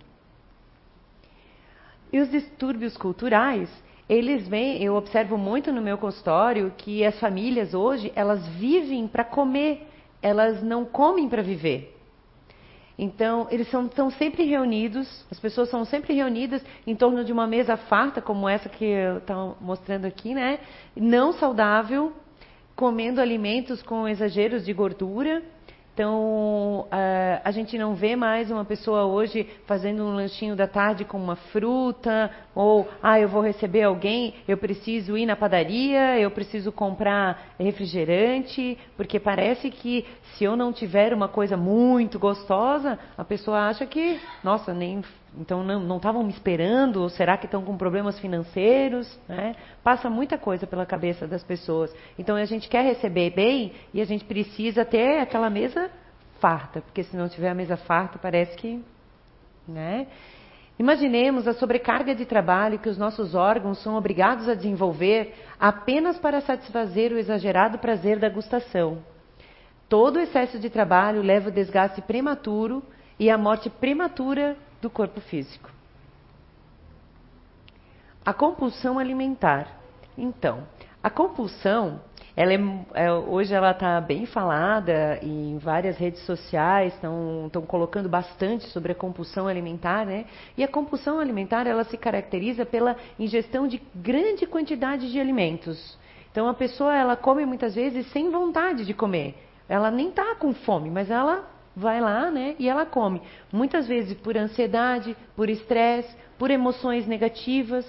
E 2.13 2.19
os 2.19 2.29
distúrbios 2.29 2.95
culturais, 2.95 3.71
eles 4.07 4.47
vêm, 4.47 4.83
eu 4.83 4.95
observo 4.95 5.35
muito 5.35 5.71
no 5.71 5.81
meu 5.81 5.97
consultório 5.97 6.71
que 6.77 7.03
as 7.03 7.19
famílias 7.19 7.73
hoje, 7.73 8.11
elas 8.15 8.47
vivem 8.49 9.07
para 9.07 9.23
comer, 9.23 9.87
elas 10.21 10.61
não 10.61 10.85
comem 10.85 11.27
para 11.27 11.41
viver. 11.41 11.98
Então, 13.01 13.47
eles 13.49 13.69
são, 13.69 13.89
sempre 14.11 14.43
reunidos, 14.43 15.25
as 15.31 15.39
pessoas 15.39 15.69
são 15.69 15.85
sempre 15.85 16.13
reunidas 16.13 16.61
em 16.85 16.93
torno 16.93 17.23
de 17.23 17.31
uma 17.31 17.47
mesa 17.47 17.77
farta, 17.77 18.21
como 18.21 18.47
essa 18.49 18.67
que 18.67 18.83
eu 18.83 19.19
estou 19.19 19.55
mostrando 19.61 20.03
aqui, 20.03 20.33
né? 20.33 20.59
Não 20.97 21.31
saudável, 21.31 22.11
comendo 22.75 23.21
alimentos 23.21 23.81
com 23.81 24.05
exageros 24.05 24.65
de 24.65 24.73
gordura, 24.73 25.41
então, 25.99 26.87
a 27.43 27.51
gente 27.51 27.77
não 27.77 27.93
vê 27.93 28.15
mais 28.15 28.49
uma 28.49 28.63
pessoa 28.63 29.03
hoje 29.03 29.45
fazendo 29.65 30.01
um 30.01 30.15
lanchinho 30.15 30.55
da 30.55 30.65
tarde 30.65 31.03
com 31.03 31.17
uma 31.17 31.35
fruta, 31.35 32.31
ou, 32.55 32.87
ah, 33.03 33.19
eu 33.19 33.27
vou 33.27 33.41
receber 33.41 33.83
alguém, 33.83 34.35
eu 34.47 34.57
preciso 34.57 35.17
ir 35.17 35.25
na 35.25 35.35
padaria, 35.35 36.17
eu 36.17 36.31
preciso 36.31 36.71
comprar 36.71 37.53
refrigerante, 37.59 38.77
porque 38.95 39.19
parece 39.19 39.69
que 39.69 40.05
se 40.37 40.45
eu 40.45 40.55
não 40.55 40.71
tiver 40.71 41.13
uma 41.13 41.27
coisa 41.27 41.57
muito 41.57 42.17
gostosa, 42.17 42.97
a 43.17 43.25
pessoa 43.25 43.67
acha 43.67 43.85
que, 43.85 44.21
nossa, 44.41 44.73
nem 44.73 45.01
então 45.37 45.63
não 45.63 45.97
estavam 45.97 46.23
me 46.23 46.31
esperando, 46.31 47.01
ou 47.01 47.09
será 47.09 47.37
que 47.37 47.45
estão 47.45 47.63
com 47.63 47.77
problemas 47.77 48.19
financeiros? 48.19 49.19
Né? 49.27 49.55
Passa 49.83 50.09
muita 50.09 50.37
coisa 50.37 50.65
pela 50.65 50.85
cabeça 50.85 51.27
das 51.27 51.43
pessoas. 51.43 51.93
Então 52.17 52.35
a 52.35 52.45
gente 52.45 52.67
quer 52.67 52.83
receber 52.83 53.31
bem 53.31 53.73
e 53.93 54.01
a 54.01 54.05
gente 54.05 54.25
precisa 54.25 54.83
ter 54.83 55.19
aquela 55.19 55.49
mesa 55.49 55.89
farta, 56.39 56.81
porque 56.81 57.03
se 57.03 57.15
não 57.15 57.29
tiver 57.29 57.49
a 57.49 57.55
mesa 57.55 57.77
farta, 57.77 58.17
parece 58.17 58.55
que. 58.57 58.83
Né? 59.67 60.07
Imaginemos 60.79 61.47
a 61.47 61.53
sobrecarga 61.53 62.15
de 62.15 62.25
trabalho 62.25 62.79
que 62.79 62.89
os 62.89 62.97
nossos 62.97 63.35
órgãos 63.35 63.83
são 63.83 63.95
obrigados 63.95 64.47
a 64.47 64.55
desenvolver 64.55 65.35
apenas 65.59 66.17
para 66.17 66.41
satisfazer 66.41 67.11
o 67.11 67.17
exagerado 67.17 67.77
prazer 67.77 68.17
da 68.17 68.29
gustação. 68.29 68.99
Todo 69.89 70.15
o 70.15 70.21
excesso 70.21 70.57
de 70.57 70.69
trabalho 70.69 71.21
leva 71.21 71.49
ao 71.49 71.53
desgaste 71.53 72.01
prematuro 72.01 72.81
e 73.19 73.29
à 73.29 73.37
morte 73.37 73.69
prematura 73.69 74.55
do 74.81 74.89
corpo 74.89 75.19
físico. 75.19 75.69
A 78.25 78.33
compulsão 78.33 78.97
alimentar. 78.97 79.67
Então, 80.17 80.63
a 81.01 81.09
compulsão, 81.09 82.01
ela 82.35 82.53
é, 82.53 82.59
é, 82.93 83.11
hoje 83.11 83.53
ela 83.53 83.71
está 83.71 83.99
bem 83.99 84.25
falada 84.25 85.19
em 85.21 85.57
várias 85.57 85.97
redes 85.97 86.25
sociais, 86.25 86.93
estão 86.93 87.49
colocando 87.67 88.07
bastante 88.07 88.67
sobre 88.67 88.91
a 88.91 88.95
compulsão 88.95 89.47
alimentar, 89.47 90.05
né? 90.05 90.25
E 90.57 90.63
a 90.63 90.67
compulsão 90.67 91.19
alimentar, 91.19 91.67
ela 91.67 91.83
se 91.85 91.97
caracteriza 91.97 92.65
pela 92.65 92.95
ingestão 93.17 93.67
de 93.67 93.81
grande 93.95 94.45
quantidade 94.45 95.11
de 95.11 95.19
alimentos. 95.19 95.97
Então, 96.31 96.47
a 96.47 96.53
pessoa, 96.53 96.95
ela 96.95 97.15
come 97.15 97.45
muitas 97.45 97.75
vezes 97.75 98.09
sem 98.11 98.29
vontade 98.29 98.85
de 98.85 98.93
comer. 98.93 99.35
Ela 99.67 99.89
nem 99.89 100.09
está 100.09 100.35
com 100.35 100.53
fome, 100.53 100.89
mas 100.89 101.09
ela 101.09 101.47
vai 101.75 102.01
lá, 102.01 102.29
né, 102.29 102.55
e 102.59 102.67
ela 102.67 102.85
come. 102.85 103.21
Muitas 103.51 103.87
vezes 103.87 104.17
por 104.17 104.37
ansiedade, 104.37 105.15
por 105.35 105.49
estresse, 105.49 106.15
por 106.37 106.51
emoções 106.51 107.07
negativas. 107.07 107.85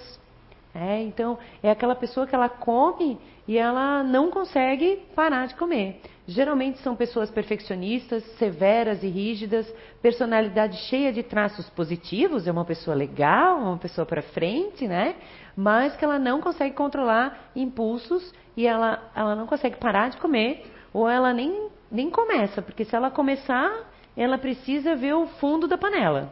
É, 0.73 1.01
então, 1.01 1.37
é 1.61 1.69
aquela 1.69 1.95
pessoa 1.95 2.25
que 2.25 2.33
ela 2.33 2.47
come 2.47 3.19
e 3.45 3.57
ela 3.57 4.03
não 4.03 4.31
consegue 4.31 5.03
parar 5.13 5.47
de 5.47 5.55
comer. 5.55 5.99
Geralmente 6.25 6.79
são 6.79 6.95
pessoas 6.95 7.29
perfeccionistas, 7.29 8.23
severas 8.37 9.03
e 9.03 9.07
rígidas, 9.07 9.69
personalidade 10.01 10.77
cheia 10.87 11.11
de 11.11 11.23
traços 11.23 11.69
positivos, 11.71 12.47
é 12.47 12.51
uma 12.51 12.63
pessoa 12.63 12.95
legal, 12.95 13.57
uma 13.57 13.77
pessoa 13.77 14.05
para 14.05 14.21
frente, 14.21 14.87
né? 14.87 15.15
Mas 15.57 15.95
que 15.97 16.05
ela 16.05 16.17
não 16.17 16.39
consegue 16.39 16.73
controlar 16.73 17.51
impulsos 17.53 18.33
e 18.55 18.65
ela, 18.65 19.11
ela 19.13 19.35
não 19.35 19.45
consegue 19.45 19.77
parar 19.77 20.09
de 20.09 20.17
comer, 20.17 20.71
ou 20.93 21.09
ela 21.09 21.33
nem 21.33 21.69
nem 21.91 22.09
começa, 22.09 22.61
porque 22.61 22.85
se 22.85 22.95
ela 22.95 23.11
começar, 23.11 23.91
ela 24.15 24.37
precisa 24.37 24.95
ver 24.95 25.13
o 25.13 25.27
fundo 25.27 25.67
da 25.67 25.77
panela. 25.77 26.31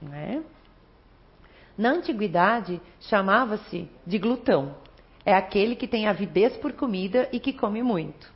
Né? 0.00 0.42
Na 1.76 1.90
antiguidade, 1.90 2.80
chamava-se 3.00 3.88
de 4.06 4.18
glutão. 4.18 4.74
É 5.24 5.34
aquele 5.34 5.76
que 5.76 5.86
tem 5.86 6.06
avidez 6.06 6.56
por 6.56 6.72
comida 6.72 7.28
e 7.32 7.38
que 7.38 7.52
come 7.52 7.82
muito. 7.82 8.32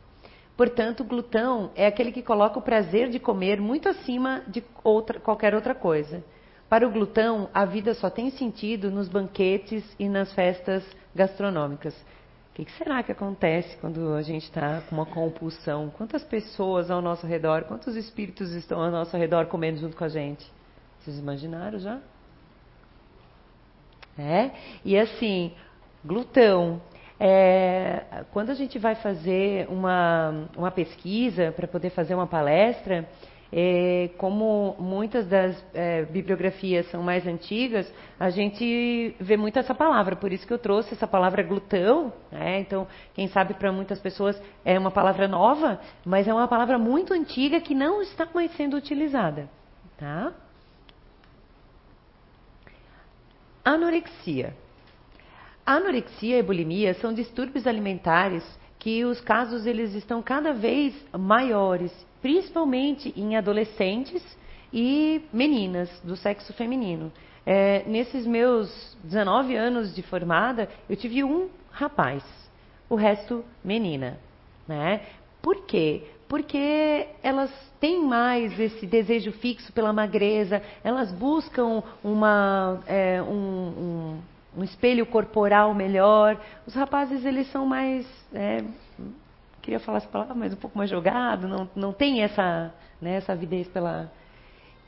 Portanto, 0.56 1.02
glutão 1.02 1.70
é 1.74 1.86
aquele 1.86 2.12
que 2.12 2.22
coloca 2.22 2.58
o 2.58 2.62
prazer 2.62 3.08
de 3.08 3.18
comer 3.18 3.60
muito 3.60 3.88
acima 3.88 4.42
de 4.46 4.62
outra, 4.84 5.18
qualquer 5.18 5.54
outra 5.54 5.74
coisa. 5.74 6.22
Para 6.68 6.86
o 6.86 6.90
glutão, 6.90 7.48
a 7.52 7.64
vida 7.64 7.94
só 7.94 8.08
tem 8.08 8.30
sentido 8.30 8.90
nos 8.90 9.08
banquetes 9.08 9.84
e 9.98 10.08
nas 10.08 10.32
festas 10.32 10.84
gastronômicas. 11.14 11.94
O 12.54 12.62
que, 12.64 12.70
será 12.78 13.02
que 13.02 13.10
acontece 13.10 13.76
quando 13.78 14.14
a 14.14 14.22
gente 14.22 14.44
está 14.44 14.80
com 14.82 14.94
uma 14.94 15.04
compulsão? 15.04 15.90
Quantas 15.90 16.22
pessoas 16.22 16.88
ao 16.88 17.02
nosso 17.02 17.26
redor, 17.26 17.64
quantos 17.64 17.96
espíritos 17.96 18.52
estão 18.52 18.80
ao 18.80 18.92
nosso 18.92 19.16
redor 19.16 19.46
comendo 19.46 19.80
junto 19.80 19.96
com 19.96 20.04
a 20.04 20.08
gente? 20.08 20.48
Vocês 21.00 21.18
imaginaram 21.18 21.80
já? 21.80 21.98
É? 24.16 24.52
E 24.84 24.96
assim, 24.96 25.52
glutão. 26.04 26.80
É, 27.18 28.24
quando 28.32 28.50
a 28.50 28.54
gente 28.54 28.78
vai 28.78 28.94
fazer 28.94 29.68
uma, 29.68 30.48
uma 30.56 30.70
pesquisa 30.70 31.50
para 31.50 31.66
poder 31.66 31.90
fazer 31.90 32.14
uma 32.14 32.28
palestra, 32.28 33.08
é, 33.52 34.10
como 34.18 34.76
muitas 34.78 35.26
das 35.26 35.64
é, 35.72 36.04
bibliografias 36.04 36.90
são 36.90 37.02
mais 37.02 37.26
antigas, 37.26 37.92
a 38.18 38.30
gente 38.30 39.14
vê 39.20 39.36
muito 39.36 39.58
essa 39.58 39.74
palavra, 39.74 40.16
por 40.16 40.32
isso 40.32 40.46
que 40.46 40.52
eu 40.52 40.58
trouxe 40.58 40.94
essa 40.94 41.06
palavra 41.06 41.42
glutão. 41.42 42.12
Né? 42.32 42.60
Então, 42.60 42.86
quem 43.14 43.28
sabe 43.28 43.54
para 43.54 43.70
muitas 43.70 44.00
pessoas 44.00 44.40
é 44.64 44.78
uma 44.78 44.90
palavra 44.90 45.28
nova, 45.28 45.80
mas 46.04 46.26
é 46.26 46.34
uma 46.34 46.48
palavra 46.48 46.78
muito 46.78 47.12
antiga 47.12 47.60
que 47.60 47.74
não 47.74 48.02
está 48.02 48.26
mais 48.34 48.50
sendo 48.56 48.76
utilizada. 48.76 49.48
Tá? 49.96 50.32
Anorexia. 53.64 54.54
Anorexia 55.64 56.38
e 56.38 56.42
bulimia 56.42 56.92
são 56.94 57.14
distúrbios 57.14 57.66
alimentares 57.66 58.44
que 58.78 59.02
os 59.04 59.18
casos 59.20 59.64
eles 59.64 59.94
estão 59.94 60.20
cada 60.20 60.52
vez 60.52 60.94
maiores 61.16 61.90
principalmente 62.24 63.12
em 63.14 63.36
adolescentes 63.36 64.22
e 64.72 65.20
meninas 65.30 65.90
do 66.02 66.16
sexo 66.16 66.54
feminino. 66.54 67.12
É, 67.44 67.84
nesses 67.86 68.26
meus 68.26 68.96
19 69.04 69.54
anos 69.54 69.94
de 69.94 70.00
formada, 70.00 70.66
eu 70.88 70.96
tive 70.96 71.22
um 71.22 71.50
rapaz, 71.70 72.24
o 72.88 72.94
resto 72.94 73.44
menina. 73.62 74.18
Né? 74.66 75.02
Por 75.42 75.66
quê? 75.66 76.04
Porque 76.26 77.08
elas 77.22 77.50
têm 77.78 78.02
mais 78.02 78.58
esse 78.58 78.86
desejo 78.86 79.30
fixo 79.32 79.70
pela 79.70 79.92
magreza, 79.92 80.62
elas 80.82 81.12
buscam 81.12 81.82
uma, 82.02 82.80
é, 82.86 83.20
um, 83.20 83.34
um, 84.56 84.60
um, 84.60 84.64
espelho 84.64 85.04
corporal 85.04 85.74
melhor. 85.74 86.40
Os 86.66 86.72
rapazes, 86.72 87.22
eles 87.26 87.52
são 87.52 87.66
mais 87.66 88.06
é, 88.32 88.64
queria 89.64 89.80
falar 89.80 89.98
essa 89.98 90.08
palavra, 90.08 90.34
mas 90.34 90.52
um 90.52 90.56
pouco 90.56 90.76
mais 90.76 90.90
jogado, 90.90 91.48
não, 91.48 91.68
não 91.74 91.92
tem 91.92 92.22
essa, 92.22 92.72
né, 93.00 93.16
essa 93.16 93.32
avidez 93.32 93.66
pela. 93.68 94.12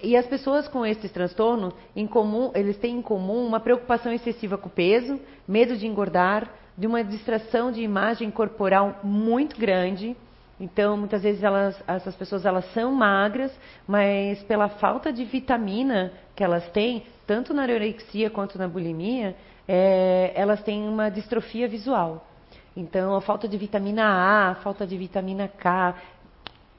E 0.03 0.15
as 0.15 0.27
pessoas 0.27 0.69
com 0.69 0.85
esses 0.85 1.11
transtornos, 1.11 1.73
em 1.95 2.07
comum, 2.07 2.51
eles 2.55 2.77
têm 2.77 2.99
em 2.99 3.03
comum 3.03 3.47
uma 3.47 3.59
preocupação 3.59 4.13
excessiva 4.13 4.59
com 4.59 4.69
o 4.69 4.71
peso, 4.71 5.19
medo 5.49 5.75
de 5.77 5.87
engordar, 5.87 6.51
de 6.77 6.87
uma 6.87 7.03
distração 7.03 7.73
de 7.73 7.81
imagem 7.81 8.31
corporal 8.31 9.01
muito 9.03 9.59
grande, 9.59 10.15
Então, 10.59 10.97
muitas 10.97 11.23
vezes 11.23 11.43
elas, 11.43 11.83
essas 11.87 12.17
pessoas 12.17 12.47
elas 12.47 12.65
são 12.73 12.93
magras, 12.93 13.53
mas 13.87 14.43
pela 14.45 14.69
falta 14.69 15.13
de 15.13 15.25
vitamina 15.25 16.13
que 16.35 16.43
elas 16.43 16.67
têm, 16.71 17.05
tanto 17.27 17.53
na 17.53 17.65
anorexia 17.65 18.31
quanto 18.31 18.59
na 18.59 18.67
bulimia, 18.67 19.37
é, 19.69 20.33
elas 20.35 20.63
têm 20.63 20.89
uma 20.89 21.11
distrofia 21.11 21.69
visual. 21.69 22.27
Então, 22.77 23.17
a 23.17 23.23
falta 23.23 23.49
de 23.49 23.57
vitamina 23.57 24.05
A, 24.05 24.51
a 24.51 24.55
falta 24.57 24.87
de 24.87 24.99
vitamina 24.99 25.49
K, 25.49 25.95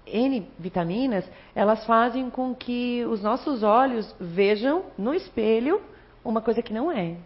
N 0.05 0.47
vitaminas, 0.59 1.29
elas 1.55 1.85
fazem 1.85 2.29
com 2.29 2.53
que 2.53 3.03
os 3.05 3.21
nossos 3.21 3.63
olhos 3.63 4.15
vejam 4.19 4.85
no 4.97 5.13
espelho 5.13 5.81
uma 6.23 6.39
coisa 6.39 6.61
que 6.61 6.71
não 6.71 6.91
é. 6.91 7.17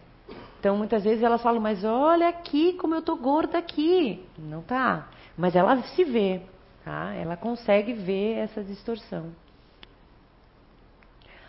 Então, 0.60 0.78
muitas 0.78 1.04
vezes 1.04 1.24
elas 1.24 1.42
falam, 1.42 1.60
mas 1.60 1.84
olha 1.84 2.30
aqui 2.30 2.74
como 2.74 2.96
eu 2.96 3.02
tô 3.02 3.16
gorda 3.18 3.58
aqui. 3.58 4.24
Não 4.38 4.62
tá. 4.62 5.10
Mas 5.38 5.56
ela 5.56 5.82
se 5.84 6.04
vê, 6.04 6.42
tá? 6.86 7.14
Ela 7.16 7.36
consegue 7.36 7.94
ver 7.94 8.38
essa 8.38 8.64
distorção. 8.64 9.32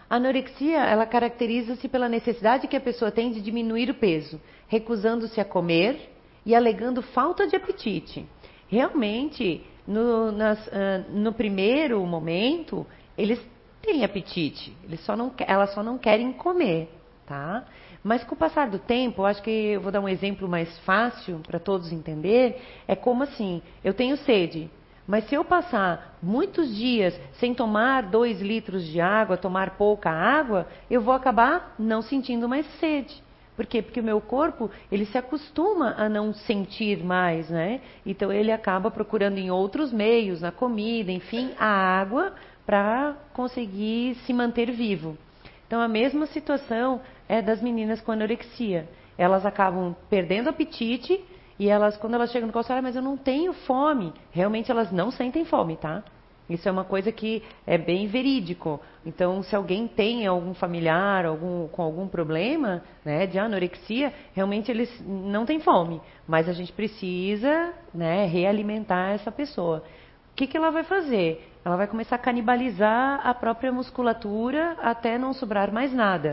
A 0.08 0.16
anorexia, 0.16 0.78
ela 0.78 1.06
caracteriza-se 1.06 1.88
pela 1.88 2.08
necessidade 2.08 2.66
que 2.66 2.76
a 2.76 2.80
pessoa 2.80 3.10
tem 3.10 3.32
de 3.32 3.40
diminuir 3.40 3.90
o 3.90 3.94
peso, 3.94 4.40
recusando-se 4.66 5.40
a 5.40 5.44
comer 5.44 6.11
e 6.44 6.54
alegando 6.54 7.02
falta 7.02 7.46
de 7.46 7.56
apetite. 7.56 8.26
Realmente, 8.68 9.64
no, 9.86 10.32
nas, 10.32 10.66
uh, 10.68 10.70
no 11.10 11.32
primeiro 11.32 12.04
momento, 12.06 12.86
eles 13.16 13.40
têm 13.80 14.04
apetite, 14.04 14.74
eles 14.84 15.00
só 15.04 15.16
não, 15.16 15.32
elas 15.38 15.74
só 15.74 15.82
não 15.82 15.98
querem 15.98 16.32
comer, 16.32 16.88
tá? 17.26 17.64
Mas 18.02 18.24
com 18.24 18.34
o 18.34 18.38
passar 18.38 18.70
do 18.70 18.78
tempo, 18.78 19.24
acho 19.24 19.42
que 19.42 19.50
eu 19.50 19.80
vou 19.80 19.92
dar 19.92 20.00
um 20.00 20.08
exemplo 20.08 20.48
mais 20.48 20.76
fácil 20.80 21.40
para 21.46 21.58
todos 21.58 21.92
entender, 21.92 22.60
é 22.86 22.96
como 22.96 23.22
assim, 23.22 23.62
eu 23.84 23.92
tenho 23.92 24.16
sede, 24.16 24.70
mas 25.06 25.28
se 25.28 25.34
eu 25.34 25.44
passar 25.44 26.16
muitos 26.22 26.74
dias 26.74 27.18
sem 27.34 27.54
tomar 27.54 28.04
dois 28.04 28.40
litros 28.40 28.86
de 28.86 29.00
água, 29.00 29.36
tomar 29.36 29.76
pouca 29.76 30.10
água, 30.10 30.66
eu 30.90 31.00
vou 31.00 31.12
acabar 31.12 31.74
não 31.78 32.02
sentindo 32.02 32.48
mais 32.48 32.66
sede. 32.78 33.22
Por 33.54 33.66
quê? 33.66 33.82
Porque 33.82 34.00
o 34.00 34.04
meu 34.04 34.20
corpo, 34.20 34.70
ele 34.90 35.04
se 35.04 35.18
acostuma 35.18 35.94
a 35.98 36.08
não 36.08 36.32
sentir 36.32 37.04
mais, 37.04 37.50
né? 37.50 37.80
Então 38.04 38.32
ele 38.32 38.50
acaba 38.50 38.90
procurando 38.90 39.38
em 39.38 39.50
outros 39.50 39.92
meios, 39.92 40.40
na 40.40 40.50
comida, 40.50 41.12
enfim, 41.12 41.52
a 41.58 41.66
água 41.66 42.32
para 42.64 43.14
conseguir 43.34 44.14
se 44.24 44.32
manter 44.32 44.70
vivo. 44.70 45.18
Então 45.66 45.80
a 45.80 45.88
mesma 45.88 46.26
situação 46.26 47.00
é 47.28 47.42
das 47.42 47.60
meninas 47.62 48.00
com 48.00 48.12
anorexia. 48.12 48.88
Elas 49.18 49.44
acabam 49.44 49.94
perdendo 50.08 50.48
apetite 50.48 51.22
e 51.58 51.68
elas, 51.68 51.96
quando 51.96 52.14
elas 52.14 52.30
chegam 52.30 52.46
no 52.46 52.52
consultório, 52.52 52.82
mas 52.82 52.96
eu 52.96 53.02
não 53.02 53.16
tenho 53.16 53.52
fome. 53.52 54.12
Realmente 54.30 54.70
elas 54.70 54.90
não 54.90 55.10
sentem 55.10 55.44
fome, 55.44 55.76
tá? 55.76 56.02
Isso 56.48 56.68
é 56.68 56.72
uma 56.72 56.84
coisa 56.84 57.10
que 57.12 57.42
é 57.66 57.78
bem 57.78 58.06
verídico. 58.06 58.80
Então, 59.06 59.42
se 59.42 59.54
alguém 59.54 59.86
tem 59.86 60.26
algum 60.26 60.54
familiar 60.54 61.24
algum, 61.24 61.68
com 61.68 61.82
algum 61.82 62.08
problema 62.08 62.82
né, 63.04 63.26
de 63.26 63.38
anorexia, 63.38 64.12
realmente 64.34 64.70
eles 64.70 64.90
não 65.06 65.46
têm 65.46 65.60
fome. 65.60 66.00
Mas 66.26 66.48
a 66.48 66.52
gente 66.52 66.72
precisa 66.72 67.72
né, 67.94 68.26
realimentar 68.26 69.12
essa 69.12 69.30
pessoa. 69.30 69.84
O 70.32 70.34
que, 70.34 70.46
que 70.46 70.56
ela 70.56 70.70
vai 70.70 70.82
fazer? 70.82 71.48
Ela 71.64 71.76
vai 71.76 71.86
começar 71.86 72.16
a 72.16 72.18
canibalizar 72.18 73.20
a 73.24 73.32
própria 73.34 73.70
musculatura 73.70 74.76
até 74.80 75.16
não 75.16 75.32
sobrar 75.32 75.72
mais 75.72 75.92
nada. 75.92 76.32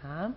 Tá? 0.00 0.30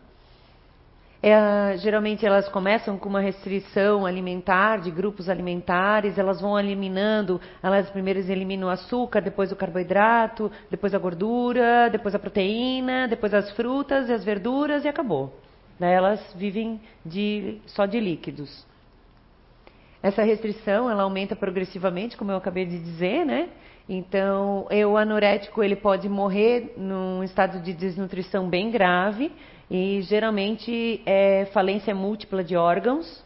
É, 1.27 1.75
geralmente 1.77 2.23
elas 2.23 2.47
começam 2.49 2.99
com 2.99 3.09
uma 3.09 3.19
restrição 3.19 4.05
alimentar, 4.05 4.77
de 4.77 4.91
grupos 4.91 5.27
alimentares, 5.27 6.19
elas 6.19 6.39
vão 6.39 6.59
eliminando, 6.59 7.41
elas 7.63 7.89
primeiro 7.89 8.19
eliminam 8.19 8.67
o 8.67 8.71
açúcar, 8.71 9.21
depois 9.21 9.51
o 9.51 9.55
carboidrato, 9.55 10.51
depois 10.69 10.93
a 10.93 10.99
gordura, 10.99 11.89
depois 11.89 12.13
a 12.13 12.19
proteína, 12.19 13.07
depois 13.07 13.33
as 13.33 13.49
frutas 13.53 14.07
e 14.07 14.13
as 14.13 14.23
verduras 14.23 14.85
e 14.85 14.87
acabou. 14.87 15.33
Elas 15.81 16.21
vivem 16.35 16.79
de, 17.03 17.59
só 17.65 17.87
de 17.87 17.99
líquidos. 17.99 18.63
Essa 20.03 20.21
restrição, 20.21 20.91
ela 20.91 21.01
aumenta 21.01 21.35
progressivamente, 21.35 22.15
como 22.15 22.31
eu 22.31 22.37
acabei 22.37 22.67
de 22.67 22.77
dizer, 22.77 23.25
né? 23.25 23.49
Então, 23.87 24.67
o 24.89 24.97
anorético, 24.97 25.63
ele 25.63 25.75
pode 25.75 26.09
morrer 26.09 26.73
num 26.75 27.23
estado 27.23 27.59
de 27.61 27.71
desnutrição 27.71 28.49
bem 28.49 28.71
grave, 28.71 29.31
e 29.69 30.01
geralmente 30.03 31.01
é 31.05 31.45
falência 31.53 31.93
múltipla 31.93 32.43
de 32.43 32.55
órgãos. 32.55 33.23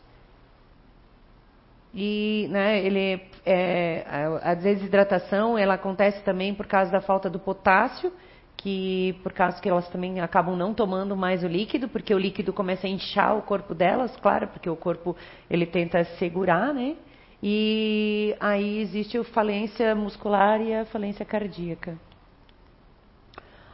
E 1.94 2.48
né, 2.52 2.86
ele, 2.86 3.22
é, 3.46 4.06
a 4.44 4.54
desidratação 4.54 5.58
ela 5.58 5.74
acontece 5.74 6.24
também 6.24 6.54
por 6.54 6.68
causa 6.68 6.92
da 6.92 7.02
falta 7.02 7.30
do 7.30 7.40
potássio, 7.40 8.12
que 8.56 9.18
por 9.24 9.32
causa 9.32 9.60
que 9.62 9.70
elas 9.70 9.88
também 9.90 10.20
acabam 10.20 10.56
não 10.56 10.74
tomando 10.74 11.16
mais 11.16 11.44
o 11.44 11.48
líquido, 11.48 11.88
porque 11.88 12.14
o 12.14 12.18
líquido 12.18 12.52
começa 12.52 12.86
a 12.86 12.90
inchar 12.90 13.38
o 13.38 13.42
corpo 13.42 13.74
delas, 13.74 14.16
claro, 14.18 14.48
porque 14.50 14.70
o 14.70 14.76
corpo 14.76 15.16
ele 15.50 15.66
tenta 15.66 16.04
segurar, 16.18 16.74
né? 16.74 16.96
E 17.42 18.36
aí 18.40 18.80
existe 18.80 19.18
a 19.18 19.24
falência 19.24 19.96
muscular 19.96 20.62
e 20.62 20.74
a 20.74 20.86
falência 20.86 21.26
cardíaca. 21.26 21.98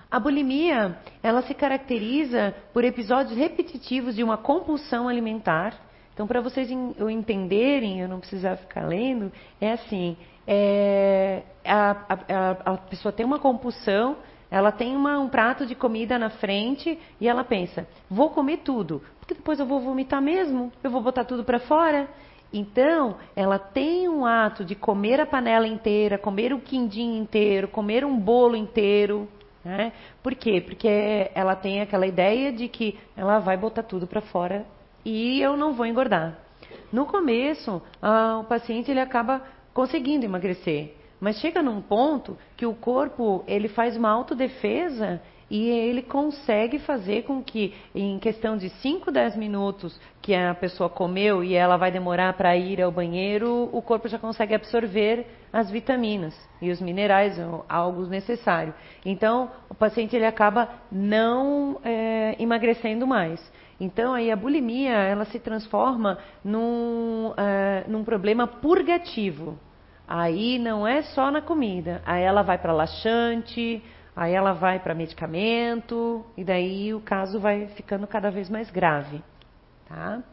A 0.10 0.20
bulimia, 0.20 0.98
ela 1.22 1.42
se 1.42 1.54
caracteriza 1.54 2.56
por 2.72 2.84
episódios 2.84 3.38
repetitivos 3.38 4.16
de 4.16 4.24
uma 4.24 4.38
compulsão 4.38 5.10
alimentar. 5.10 5.76
Então, 6.14 6.28
para 6.28 6.40
vocês 6.40 6.70
entenderem, 6.72 8.00
eu 8.00 8.08
não 8.08 8.20
precisar 8.20 8.56
ficar 8.56 8.88
lendo, 8.88 9.32
é 9.60 9.74
assim: 9.74 10.16
é, 10.48 11.42
a, 11.66 11.92
a, 12.08 12.74
a, 12.74 12.78
pessoa 12.78 13.12
tem 13.12 13.26
uma 13.26 13.40
compulsão, 13.40 14.16
ela 14.50 14.72
tem 14.72 14.96
uma, 14.96 15.20
um 15.20 15.28
prato 15.28 15.66
de 15.66 15.76
comida 15.76 16.18
na 16.18 16.30
frente 16.30 16.98
e 17.20 17.28
ela 17.28 17.44
pensa: 17.44 17.86
vou 18.10 18.30
comer 18.30 18.58
tudo, 18.58 19.02
porque 19.20 19.34
depois 19.34 19.60
eu 19.60 19.66
vou 19.66 19.82
vomitar 19.82 20.22
mesmo, 20.22 20.72
eu 20.84 20.92
vou 20.92 21.02
botar 21.02 21.26
tudo 21.26 21.44
para 21.44 21.60
fora. 21.60 22.08
Então, 22.58 23.18
ela 23.36 23.60
tem 23.60 24.08
um 24.08 24.26
ato 24.26 24.64
de 24.64 24.76
comer 24.76 25.20
a 25.20 25.26
panela 25.26 25.68
inteira, 25.68 26.18
comer 26.18 26.54
o 26.54 26.62
quindim 26.62 27.18
inteiro, 27.18 27.68
comer 27.68 28.06
um 28.06 28.18
bolo 28.18 28.56
inteiro, 28.56 29.28
né? 29.62 29.92
Por 30.24 30.34
quê? 30.34 30.62
Porque 30.62 30.88
ela 31.36 31.54
tem 31.54 31.82
aquela 31.82 32.08
ideia 32.08 32.54
de 32.54 32.70
que 32.70 32.98
ela 33.18 33.40
vai 33.40 33.58
botar 33.58 33.84
tudo 33.84 34.08
para 34.08 34.22
fora 34.22 34.66
e 35.04 35.42
eu 35.42 35.58
não 35.58 35.74
vou 35.74 35.86
engordar. 35.86 36.40
No 36.94 37.06
começo, 37.06 37.82
o 38.40 38.44
paciente 38.46 38.90
ele 38.90 39.02
acaba 39.02 39.42
conseguindo 39.74 40.24
emagrecer, 40.24 40.96
mas 41.20 41.38
chega 41.42 41.62
num 41.62 41.82
ponto 41.82 42.38
que 42.56 42.66
o 42.66 42.74
corpo 42.74 43.44
ele 43.48 43.68
faz 43.68 43.98
uma 43.98 44.10
autodefesa 44.10 45.22
e 45.50 45.70
ele 45.70 46.02
consegue 46.02 46.80
fazer 46.80 47.24
com 47.24 47.42
que, 47.44 47.74
em 47.94 48.18
questão 48.18 48.58
de 48.58 48.70
5, 48.70 49.12
10 49.12 49.36
minutos 49.36 50.00
que 50.22 50.34
a 50.34 50.56
pessoa 50.56 50.90
comeu 50.90 51.44
e 51.44 51.54
ela 51.54 51.78
vai 51.78 51.92
demorar 51.92 52.34
para 52.34 52.56
ir 52.58 52.82
ao 52.82 52.92
banheiro, 52.92 53.70
o 53.72 53.82
corpo 53.82 54.08
já 54.08 54.18
consegue 54.18 54.56
absorver 54.56 55.28
as 55.54 55.70
vitaminas 55.70 56.36
e 56.62 56.72
os 56.72 56.82
minerais, 56.82 57.40
algo 57.70 58.08
necessário. 58.08 58.74
Então, 59.06 59.52
o 59.70 59.76
paciente 59.76 60.16
ele 60.16 60.26
acaba 60.26 60.68
não 60.92 61.80
é, 61.84 62.36
emagrecendo 62.40 63.06
mais. 63.06 63.40
Então, 63.80 64.14
aí 64.14 64.32
a 64.32 64.36
bulimia 64.36 64.94
ela 64.94 65.26
se 65.26 65.40
transforma 65.40 66.18
num, 66.44 67.34
é, 67.38 67.84
num 67.88 68.04
problema 68.04 68.48
purgativo. 68.48 69.60
Aí 70.08 70.60
não 70.60 70.88
é 70.88 71.02
só 71.02 71.32
na 71.32 71.42
comida, 71.42 72.02
aí 72.06 72.22
ela 72.22 72.44
vai 72.44 72.58
para 72.60 72.72
laxante, 72.72 73.82
Aí 74.16 74.34
ela 74.34 74.54
vai 74.54 74.80
para 74.80 74.96
medicamento 74.96 76.26
e 76.38 76.44
daí 76.44 76.94
o 76.94 77.02
caso 77.02 77.40
vai 77.40 77.68
ficando 77.70 78.08
cada 78.08 78.32
vez 78.32 78.50
mais 78.50 78.72
grave, 78.72 79.22
tá? 79.90 80.24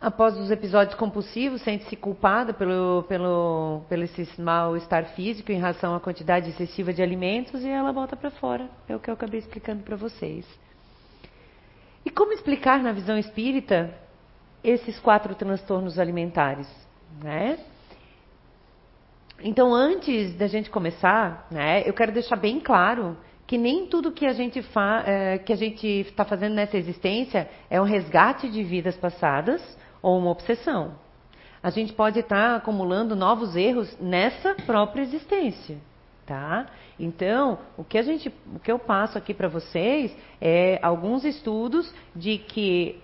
Após 0.00 0.36
os 0.38 0.50
episódios 0.50 0.94
compulsivos, 0.96 1.62
sente-se 1.62 1.96
culpada 1.96 2.52
pelo, 2.52 3.04
pelo, 3.08 3.82
pelo 3.88 4.04
esse 4.04 4.38
mal-estar 4.38 5.06
físico 5.14 5.50
em 5.50 5.58
relação 5.58 5.94
à 5.94 5.98
quantidade 5.98 6.50
excessiva 6.50 6.92
de 6.92 7.02
alimentos 7.02 7.64
e 7.64 7.68
ela 7.70 7.90
volta 7.90 8.14
para 8.14 8.30
fora. 8.30 8.68
É 8.86 8.94
o 8.94 9.00
que 9.00 9.08
eu 9.08 9.14
acabei 9.14 9.40
explicando 9.40 9.82
para 9.82 9.96
vocês. 9.96 10.46
E 12.04 12.10
como 12.10 12.32
explicar 12.32 12.82
na 12.82 12.92
visão 12.92 13.16
espírita 13.16 13.94
esses 14.62 15.00
quatro 15.00 15.34
transtornos 15.34 15.98
alimentares? 15.98 16.68
Né? 17.22 17.58
Então, 19.46 19.74
antes 19.74 20.34
da 20.36 20.46
gente 20.46 20.70
começar, 20.70 21.46
né, 21.50 21.82
eu 21.86 21.92
quero 21.92 22.10
deixar 22.10 22.34
bem 22.34 22.58
claro 22.58 23.14
que 23.46 23.58
nem 23.58 23.86
tudo 23.86 24.10
que 24.10 24.24
a 24.24 24.32
gente 24.32 24.62
fa 24.62 25.04
é, 25.06 25.36
que 25.36 25.52
a 25.52 25.56
gente 25.56 25.86
está 25.86 26.24
fazendo 26.24 26.54
nessa 26.54 26.78
existência 26.78 27.46
é 27.68 27.78
um 27.78 27.84
resgate 27.84 28.48
de 28.48 28.62
vidas 28.62 28.96
passadas 28.96 29.60
ou 30.00 30.18
uma 30.18 30.30
obsessão. 30.30 30.94
A 31.62 31.68
gente 31.68 31.92
pode 31.92 32.20
estar 32.20 32.52
tá 32.52 32.56
acumulando 32.56 33.14
novos 33.14 33.54
erros 33.54 33.94
nessa 34.00 34.54
própria 34.64 35.02
existência, 35.02 35.76
tá? 36.24 36.64
Então, 36.98 37.58
o 37.76 37.84
que 37.84 37.98
a 37.98 38.02
gente, 38.02 38.32
o 38.54 38.58
que 38.58 38.72
eu 38.72 38.78
passo 38.78 39.18
aqui 39.18 39.34
para 39.34 39.48
vocês 39.48 40.16
é 40.40 40.78
alguns 40.80 41.22
estudos 41.22 41.92
de 42.16 42.38
que 42.38 42.98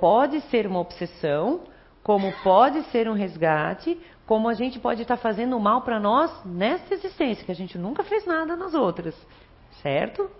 pode 0.00 0.40
ser 0.50 0.66
uma 0.66 0.80
obsessão 0.80 1.60
como 2.04 2.30
pode 2.42 2.82
ser 2.90 3.08
um 3.08 3.14
resgate, 3.14 3.98
como 4.26 4.48
a 4.48 4.54
gente 4.54 4.78
pode 4.78 5.02
estar 5.02 5.16
fazendo 5.16 5.58
mal 5.60 5.82
para 5.82 6.00
nós 6.00 6.30
nesta 6.44 6.94
existência, 6.94 7.44
que 7.44 7.52
a 7.52 7.54
gente 7.54 7.76
nunca 7.76 8.02
fez 8.02 8.24
nada 8.24 8.56
nas 8.56 8.74
outras, 8.74 9.14
certo? 9.82 10.30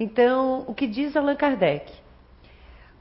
Então, 0.00 0.64
o 0.66 0.74
que 0.74 0.86
diz 0.86 1.16
Allan 1.16 1.36
Kardec? 1.36 1.92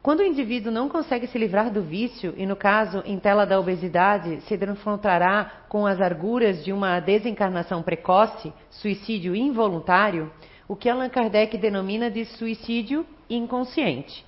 Quando 0.01 0.21
o 0.21 0.25
indivíduo 0.25 0.71
não 0.71 0.87
consegue 0.87 1.27
se 1.27 1.37
livrar 1.37 1.71
do 1.71 1.81
vício, 1.81 2.33
e 2.37 2.45
no 2.45 2.55
caso, 2.55 3.03
em 3.05 3.19
tela 3.19 3.45
da 3.45 3.59
obesidade, 3.59 4.41
se 4.41 4.55
defrontará 4.55 5.63
com 5.67 5.85
as 5.85 5.99
arguras 5.99 6.63
de 6.63 6.71
uma 6.71 6.99
desencarnação 6.99 7.83
precoce, 7.83 8.53
suicídio 8.69 9.35
involuntário, 9.35 10.31
o 10.67 10.75
que 10.75 10.89
Allan 10.89 11.09
Kardec 11.09 11.57
denomina 11.57 12.09
de 12.09 12.25
suicídio 12.25 13.05
inconsciente. 13.29 14.25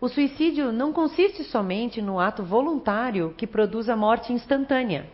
O 0.00 0.08
suicídio 0.08 0.72
não 0.72 0.94
consiste 0.94 1.44
somente 1.44 2.00
no 2.00 2.18
ato 2.18 2.42
voluntário 2.42 3.34
que 3.36 3.46
produz 3.46 3.86
a 3.86 3.94
morte 3.94 4.32
instantânea, 4.32 5.06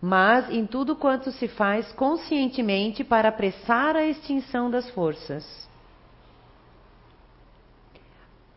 mas 0.00 0.50
em 0.50 0.66
tudo 0.66 0.94
quanto 0.94 1.32
se 1.32 1.48
faz 1.48 1.90
conscientemente 1.92 3.02
para 3.02 3.30
apressar 3.30 3.96
a 3.96 4.04
extinção 4.04 4.70
das 4.70 4.90
forças. 4.90 5.66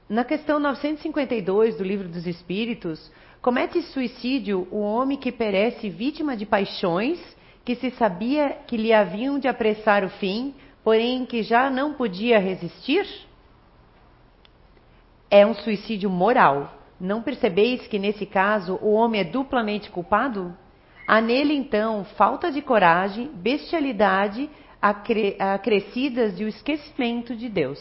Na 0.10 0.26
questão 0.26 0.60
952 0.60 1.78
do 1.78 1.84
Livro 1.86 2.10
dos 2.10 2.28
Espíritos, 2.28 3.10
comete 3.42 3.82
suicídio 3.84 4.68
o 4.70 4.82
homem 4.82 5.18
que 5.18 5.32
perece 5.32 5.90
vítima 5.90 6.36
de 6.36 6.46
paixões 6.46 7.18
que 7.64 7.76
se 7.76 7.92
sabia 7.92 8.50
que 8.68 8.76
lhe 8.76 8.92
haviam 8.92 9.40
de 9.40 9.48
apressar 9.48 10.04
o 10.04 10.10
fim, 10.10 10.54
porém 10.84 11.26
que 11.26 11.42
já 11.42 11.70
não 11.70 11.94
podia 11.94 12.38
resistir? 12.38 13.31
É 15.34 15.46
um 15.46 15.54
suicídio 15.54 16.10
moral. 16.10 16.78
Não 17.00 17.22
percebeis 17.22 17.88
que 17.88 17.98
nesse 17.98 18.26
caso 18.26 18.78
o 18.82 18.92
homem 18.92 19.22
é 19.22 19.24
duplamente 19.24 19.90
culpado? 19.90 20.54
Há 21.08 21.22
nele 21.22 21.54
então 21.54 22.04
falta 22.18 22.52
de 22.52 22.62
coragem, 22.62 23.32
bestialidade 23.34 24.50
acrescidas 25.40 26.36
de 26.36 26.44
o 26.44 26.50
esquecimento 26.50 27.34
de 27.34 27.48
Deus. 27.48 27.80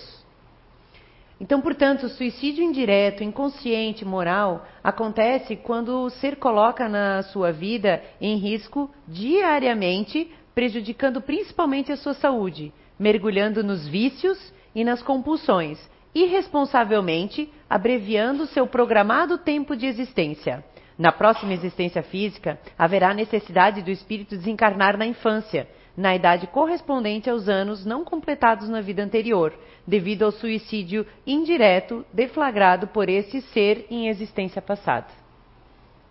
Então, 1.41 1.61
portanto, 1.61 2.05
o 2.05 2.09
suicídio 2.09 2.63
indireto, 2.63 3.25
inconsciente, 3.25 4.05
moral, 4.05 4.65
acontece 4.85 5.57
quando 5.57 6.03
o 6.03 6.11
ser 6.11 6.37
coloca 6.37 6.89
na 6.89 7.23
sua 7.25 7.51
vida 7.51 8.01
em 8.21 8.37
risco 8.37 8.89
diariamente, 9.09 10.31
prejudicando 10.55 11.21
principalmente 11.21 11.91
a 11.91 11.97
sua 11.97 12.15
saúde, 12.15 12.73
mergulhando 12.99 13.65
nos 13.65 13.89
vícios 13.89 14.39
e 14.73 14.85
nas 14.85 15.03
compulsões, 15.03 15.81
irresponsavelmente 16.15 17.53
abreviando 17.69 18.47
seu 18.47 18.67
programado 18.67 19.39
tempo 19.39 19.77
de 19.77 19.87
existência. 19.87 20.65
Na 20.99 21.13
próxima 21.13 21.55
existência 21.55 22.03
física, 22.03 22.59
haverá 22.79 23.15
necessidade 23.15 23.81
do 23.81 23.91
espírito 23.91 24.37
desencarnar 24.37 24.99
na 24.99 25.07
infância, 25.07 25.67
na 25.97 26.15
idade 26.15 26.47
correspondente 26.47 27.31
aos 27.31 27.49
anos 27.49 27.87
não 27.87 28.05
completados 28.05 28.69
na 28.69 28.81
vida 28.81 29.03
anterior, 29.03 29.55
devido 29.87 30.25
ao 30.25 30.33
suicídio 30.33 31.07
indireto 31.27 32.05
deflagrado 32.13 32.87
por 32.87 33.09
esse 33.09 33.41
ser 33.41 33.87
em 33.91 34.09
existência 34.09 34.61
passada. 34.61 35.07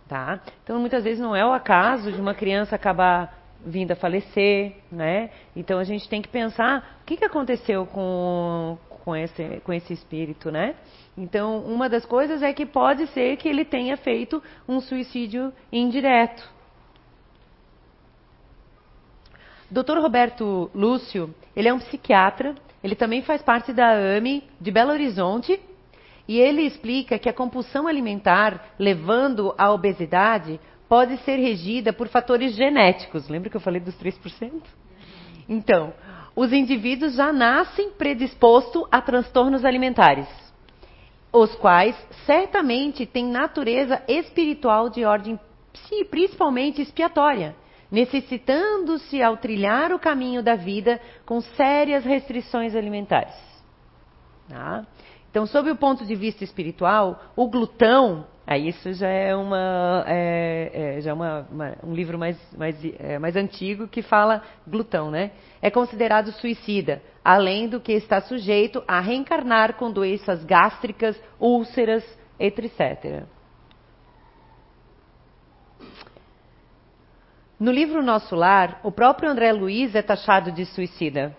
Tá? 0.08 0.42
Então, 0.64 0.80
muitas 0.80 1.04
vezes 1.04 1.20
não 1.20 1.36
é 1.36 1.46
o 1.46 1.52
acaso 1.52 2.12
de 2.12 2.20
uma 2.20 2.34
criança 2.34 2.76
acabar 2.76 3.40
vindo 3.64 3.92
a 3.92 3.96
falecer, 3.96 4.76
né? 4.92 5.30
Então 5.56 5.80
a 5.80 5.84
gente 5.84 6.08
tem 6.08 6.22
que 6.22 6.30
pensar 6.30 7.00
o 7.02 7.06
que, 7.06 7.18
que 7.18 7.26
aconteceu 7.26 7.86
com, 7.86 8.78
com, 9.04 9.16
esse, 9.16 9.62
com 9.64 9.74
esse 9.74 9.94
espírito, 9.94 10.52
né? 10.52 10.76
Então, 11.18 11.60
uma 11.60 11.90
das 11.90 12.06
coisas 12.06 12.42
é 12.42 12.54
que 12.54 12.66
pode 12.66 13.08
ser 13.08 13.38
que 13.38 13.48
ele 13.48 13.66
tenha 13.66 13.98
feito 13.98 14.42
um 14.68 14.80
suicídio 14.80 15.52
indireto. 15.72 16.50
Dr. 19.70 20.00
Roberto 20.00 20.72
Lúcio, 20.74 21.34
ele 21.56 21.68
é 21.68 21.74
um 21.74 21.80
psiquiatra 21.80 22.56
ele 22.84 22.96
também 22.96 23.22
faz 23.22 23.42
parte 23.42 23.74
da 23.74 23.92
AME 23.92 24.44
de 24.60 24.72
Belo 24.72 24.92
Horizonte 24.92 25.60
e 26.28 26.40
ele 26.40 26.62
explica 26.62 27.20
que 27.20 27.28
a 27.28 27.34
compulsão 27.34 27.88
alimentar, 27.88 28.74
levando 28.78 29.54
à 29.58 29.72
obesidade, 29.72 30.60
pode 30.88 31.18
ser 31.18 31.36
regida 31.36 31.92
por 31.92 32.08
fatores 32.08 32.56
genéticos. 32.56 33.28
Lembra 33.28 33.50
que 33.50 33.58
eu 33.58 33.62
falei 33.62 33.82
dos 33.82 33.96
3%? 33.96 34.62
Então, 35.48 35.94
os 36.36 36.54
indivíduos 36.54 37.14
já 37.16 37.34
nascem 37.34 37.92
predispostos 37.92 38.86
a 38.92 39.02
transtornos 39.02 39.66
alimentares, 39.66 40.28
os 41.32 41.54
quais 41.56 41.96
certamente 42.26 43.06
têm 43.06 43.26
natureza 43.26 44.02
espiritual 44.08 44.90
de 44.90 45.06
ordem 45.06 45.40
principalmente 46.10 46.82
expiatória 46.82 47.56
necessitando-se 47.92 49.22
ao 49.22 49.38
trilhar 49.38 49.92
o 49.92 50.00
caminho 50.00 50.44
da 50.44 50.56
vida 50.56 51.02
com 51.26 51.42
sérias 51.42 52.06
restrições 52.06 52.76
alimentares. 52.76 53.34
Tá? 54.48 54.86
Então, 55.30 55.46
sob 55.46 55.70
o 55.70 55.76
ponto 55.76 56.06
de 56.06 56.16
vista 56.16 56.44
espiritual, 56.44 57.22
o 57.36 57.48
glutão, 57.48 58.26
aí 58.50 58.70
isso 58.70 58.92
já 58.94 59.08
é, 59.08 59.36
uma, 59.36 60.04
é, 60.08 60.96
é 60.98 61.02
já 61.02 61.12
é 61.12 61.14
uma, 61.14 61.48
uma, 61.52 61.78
um 61.84 61.94
livro 61.94 62.18
mais, 62.18 62.36
mais, 62.58 62.76
é, 62.98 63.20
mais 63.20 63.36
antigo 63.36 63.88
que 63.88 64.02
fala 64.02 64.42
glutão, 64.68 65.12
né? 65.12 65.30
É 65.62 65.70
considerado 65.70 66.32
suicida, 66.32 67.00
além 67.24 67.70
do 67.70 67.80
que 67.80 67.92
está 67.92 68.20
sujeito 68.22 68.84
a 68.88 69.00
reencarnar 69.00 69.76
com 69.76 69.92
doenças 69.92 70.44
gástricas, 70.46 71.16
úlceras, 71.40 72.04
etc. 72.40 73.24
No 77.60 77.72
livro 77.72 78.02
Nosso 78.02 78.36
Lar, 78.36 78.80
o 78.84 78.92
próprio 78.92 79.30
André 79.30 79.52
Luiz 79.52 79.94
é 79.94 80.02
taxado 80.02 80.52
de 80.52 80.66
suicida. 80.66 81.38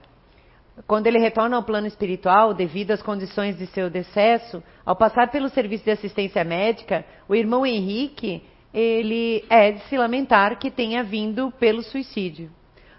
Quando 0.86 1.06
ele 1.06 1.18
retorna 1.18 1.56
ao 1.56 1.62
plano 1.62 1.86
espiritual, 1.86 2.54
devido 2.54 2.92
às 2.92 3.02
condições 3.02 3.56
de 3.56 3.66
seu 3.66 3.90
decesso, 3.90 4.62
ao 4.84 4.96
passar 4.96 5.30
pelo 5.30 5.48
serviço 5.48 5.84
de 5.84 5.90
assistência 5.90 6.44
médica, 6.44 7.04
o 7.28 7.34
irmão 7.34 7.66
Henrique, 7.66 8.42
ele 8.72 9.44
é 9.50 9.72
de 9.72 9.80
se 9.88 9.96
lamentar 9.96 10.58
que 10.58 10.70
tenha 10.70 11.02
vindo 11.02 11.52
pelo 11.58 11.82
suicídio. 11.82 12.50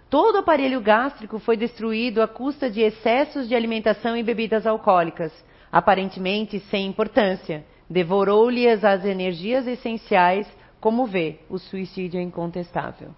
Todo 0.10 0.36
o 0.36 0.40
aparelho 0.40 0.82
gástrico 0.82 1.40
foi 1.40 1.56
destruído 1.56 2.22
à 2.22 2.28
custa 2.28 2.70
de 2.70 2.82
excessos 2.82 3.48
de 3.48 3.56
alimentação 3.56 4.18
e 4.18 4.24
bebidas 4.24 4.68
alcoólicas, 4.68 5.32
aparentemente 5.72 6.60
sem 6.70 6.86
importância. 6.86 7.64
Devorou-lhe 7.90 8.68
as 8.68 9.06
energias 9.06 9.66
essenciais 9.66 10.48
como 10.82 11.06
vê, 11.06 11.40
o 11.48 11.60
suicídio 11.60 12.20
é 12.20 12.24
incontestável. 12.24 13.14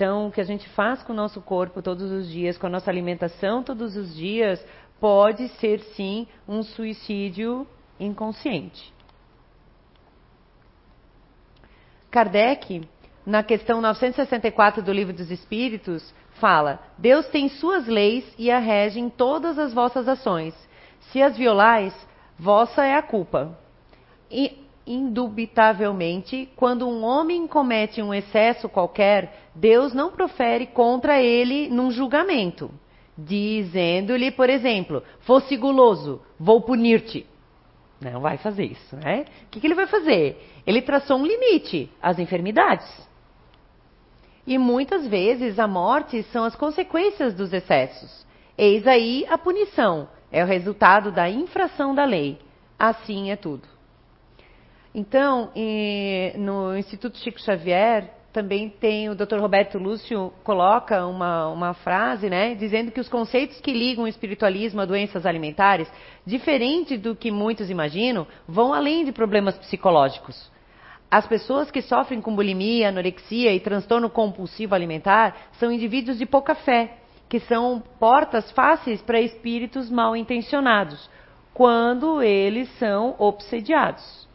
Então, 0.00 0.28
o 0.28 0.32
que 0.32 0.40
a 0.40 0.44
gente 0.44 0.66
faz 0.70 1.02
com 1.02 1.12
o 1.12 1.14
nosso 1.14 1.42
corpo 1.42 1.82
todos 1.82 2.10
os 2.10 2.26
dias, 2.26 2.56
com 2.56 2.66
a 2.66 2.70
nossa 2.70 2.90
alimentação 2.90 3.62
todos 3.62 3.98
os 3.98 4.16
dias, 4.16 4.64
pode 4.98 5.46
ser 5.58 5.78
sim 5.94 6.26
um 6.48 6.62
suicídio 6.62 7.66
inconsciente. 8.00 8.94
Kardec, 12.10 12.88
na 13.26 13.42
questão 13.42 13.82
964 13.82 14.82
do 14.82 14.90
Livro 14.90 15.12
dos 15.12 15.30
Espíritos, 15.30 16.14
fala: 16.40 16.80
Deus 16.96 17.26
tem 17.26 17.50
suas 17.50 17.86
leis 17.86 18.24
e 18.38 18.50
a 18.50 18.58
regem 18.58 19.10
todas 19.10 19.58
as 19.58 19.74
vossas 19.74 20.08
ações. 20.08 20.54
Se 21.12 21.20
as 21.20 21.36
violais, 21.36 21.94
vossa 22.38 22.86
é 22.86 22.94
a 22.94 23.02
culpa. 23.02 23.54
E 24.30 24.64
indubitavelmente, 24.90 26.48
quando 26.56 26.88
um 26.88 27.04
homem 27.04 27.46
comete 27.46 28.02
um 28.02 28.12
excesso 28.12 28.68
qualquer, 28.68 29.50
Deus 29.54 29.94
não 29.94 30.10
profere 30.10 30.66
contra 30.66 31.20
ele 31.22 31.68
num 31.68 31.90
julgamento, 31.90 32.70
dizendo-lhe, 33.16 34.30
por 34.30 34.50
exemplo, 34.50 35.02
fosse 35.20 35.56
guloso, 35.56 36.20
vou 36.38 36.60
punir-te. 36.60 37.26
Não 38.00 38.20
vai 38.20 38.38
fazer 38.38 38.64
isso, 38.64 38.96
né? 38.96 39.26
O 39.44 39.50
que, 39.50 39.60
que 39.60 39.66
ele 39.66 39.74
vai 39.74 39.86
fazer? 39.86 40.42
Ele 40.66 40.82
traçou 40.82 41.18
um 41.18 41.26
limite 41.26 41.90
às 42.02 42.18
enfermidades. 42.18 42.88
E 44.46 44.58
muitas 44.58 45.06
vezes 45.06 45.58
a 45.58 45.68
morte 45.68 46.22
são 46.24 46.44
as 46.44 46.56
consequências 46.56 47.34
dos 47.34 47.52
excessos. 47.52 48.26
Eis 48.56 48.86
aí 48.86 49.24
a 49.28 49.38
punição, 49.38 50.08
é 50.32 50.42
o 50.42 50.46
resultado 50.46 51.12
da 51.12 51.28
infração 51.28 51.94
da 51.94 52.04
lei. 52.04 52.38
Assim 52.78 53.30
é 53.30 53.36
tudo. 53.36 53.68
Então, 54.94 55.52
no 56.36 56.76
Instituto 56.76 57.16
Chico 57.18 57.40
Xavier, 57.40 58.10
também 58.32 58.68
tem 58.68 59.08
o 59.08 59.14
Dr. 59.14 59.38
Roberto 59.38 59.78
Lúcio 59.78 60.32
coloca 60.44 61.04
uma, 61.06 61.48
uma 61.48 61.74
frase, 61.74 62.30
né, 62.30 62.54
dizendo 62.54 62.90
que 62.90 63.00
os 63.00 63.08
conceitos 63.08 63.60
que 63.60 63.72
ligam 63.72 64.04
o 64.04 64.08
espiritualismo 64.08 64.80
a 64.80 64.84
doenças 64.84 65.26
alimentares, 65.26 65.90
diferente 66.24 66.96
do 66.96 67.14
que 67.16 67.30
muitos 67.30 67.70
imaginam, 67.70 68.26
vão 68.46 68.72
além 68.72 69.04
de 69.04 69.12
problemas 69.12 69.58
psicológicos. 69.58 70.50
As 71.10 71.26
pessoas 71.26 71.72
que 71.72 71.82
sofrem 71.82 72.20
com 72.20 72.36
bulimia, 72.36 72.88
anorexia 72.88 73.52
e 73.52 73.58
transtorno 73.58 74.08
compulsivo 74.08 74.76
alimentar 74.76 75.50
são 75.58 75.72
indivíduos 75.72 76.18
de 76.18 76.26
pouca 76.26 76.54
fé, 76.54 76.98
que 77.28 77.40
são 77.40 77.82
portas 77.98 78.50
fáceis 78.52 79.02
para 79.02 79.20
espíritos 79.20 79.90
mal 79.90 80.16
intencionados 80.16 81.10
quando 81.52 82.22
eles 82.22 82.68
são 82.78 83.16
obsediados. 83.18 84.29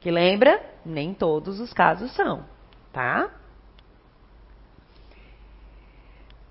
Que 0.00 0.10
lembra? 0.10 0.60
Nem 0.84 1.12
todos 1.12 1.60
os 1.60 1.72
casos 1.72 2.10
são, 2.12 2.44
tá? 2.92 3.30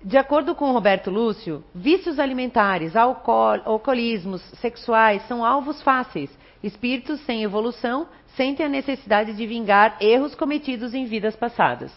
De 0.02 0.16
acordo 0.16 0.54
com 0.54 0.72
Roberto 0.72 1.10
Lúcio, 1.10 1.62
vícios 1.74 2.18
alimentares, 2.18 2.96
alcool, 2.96 3.60
alcoolismos 3.66 4.40
sexuais 4.60 5.26
são 5.28 5.44
alvos 5.44 5.82
fáceis. 5.82 6.30
Espíritos 6.62 7.20
sem 7.26 7.42
evolução 7.42 8.08
sentem 8.36 8.64
a 8.64 8.68
necessidade 8.68 9.34
de 9.34 9.46
vingar 9.46 9.98
erros 10.00 10.34
cometidos 10.34 10.94
em 10.94 11.04
vidas 11.04 11.36
passadas. 11.36 11.92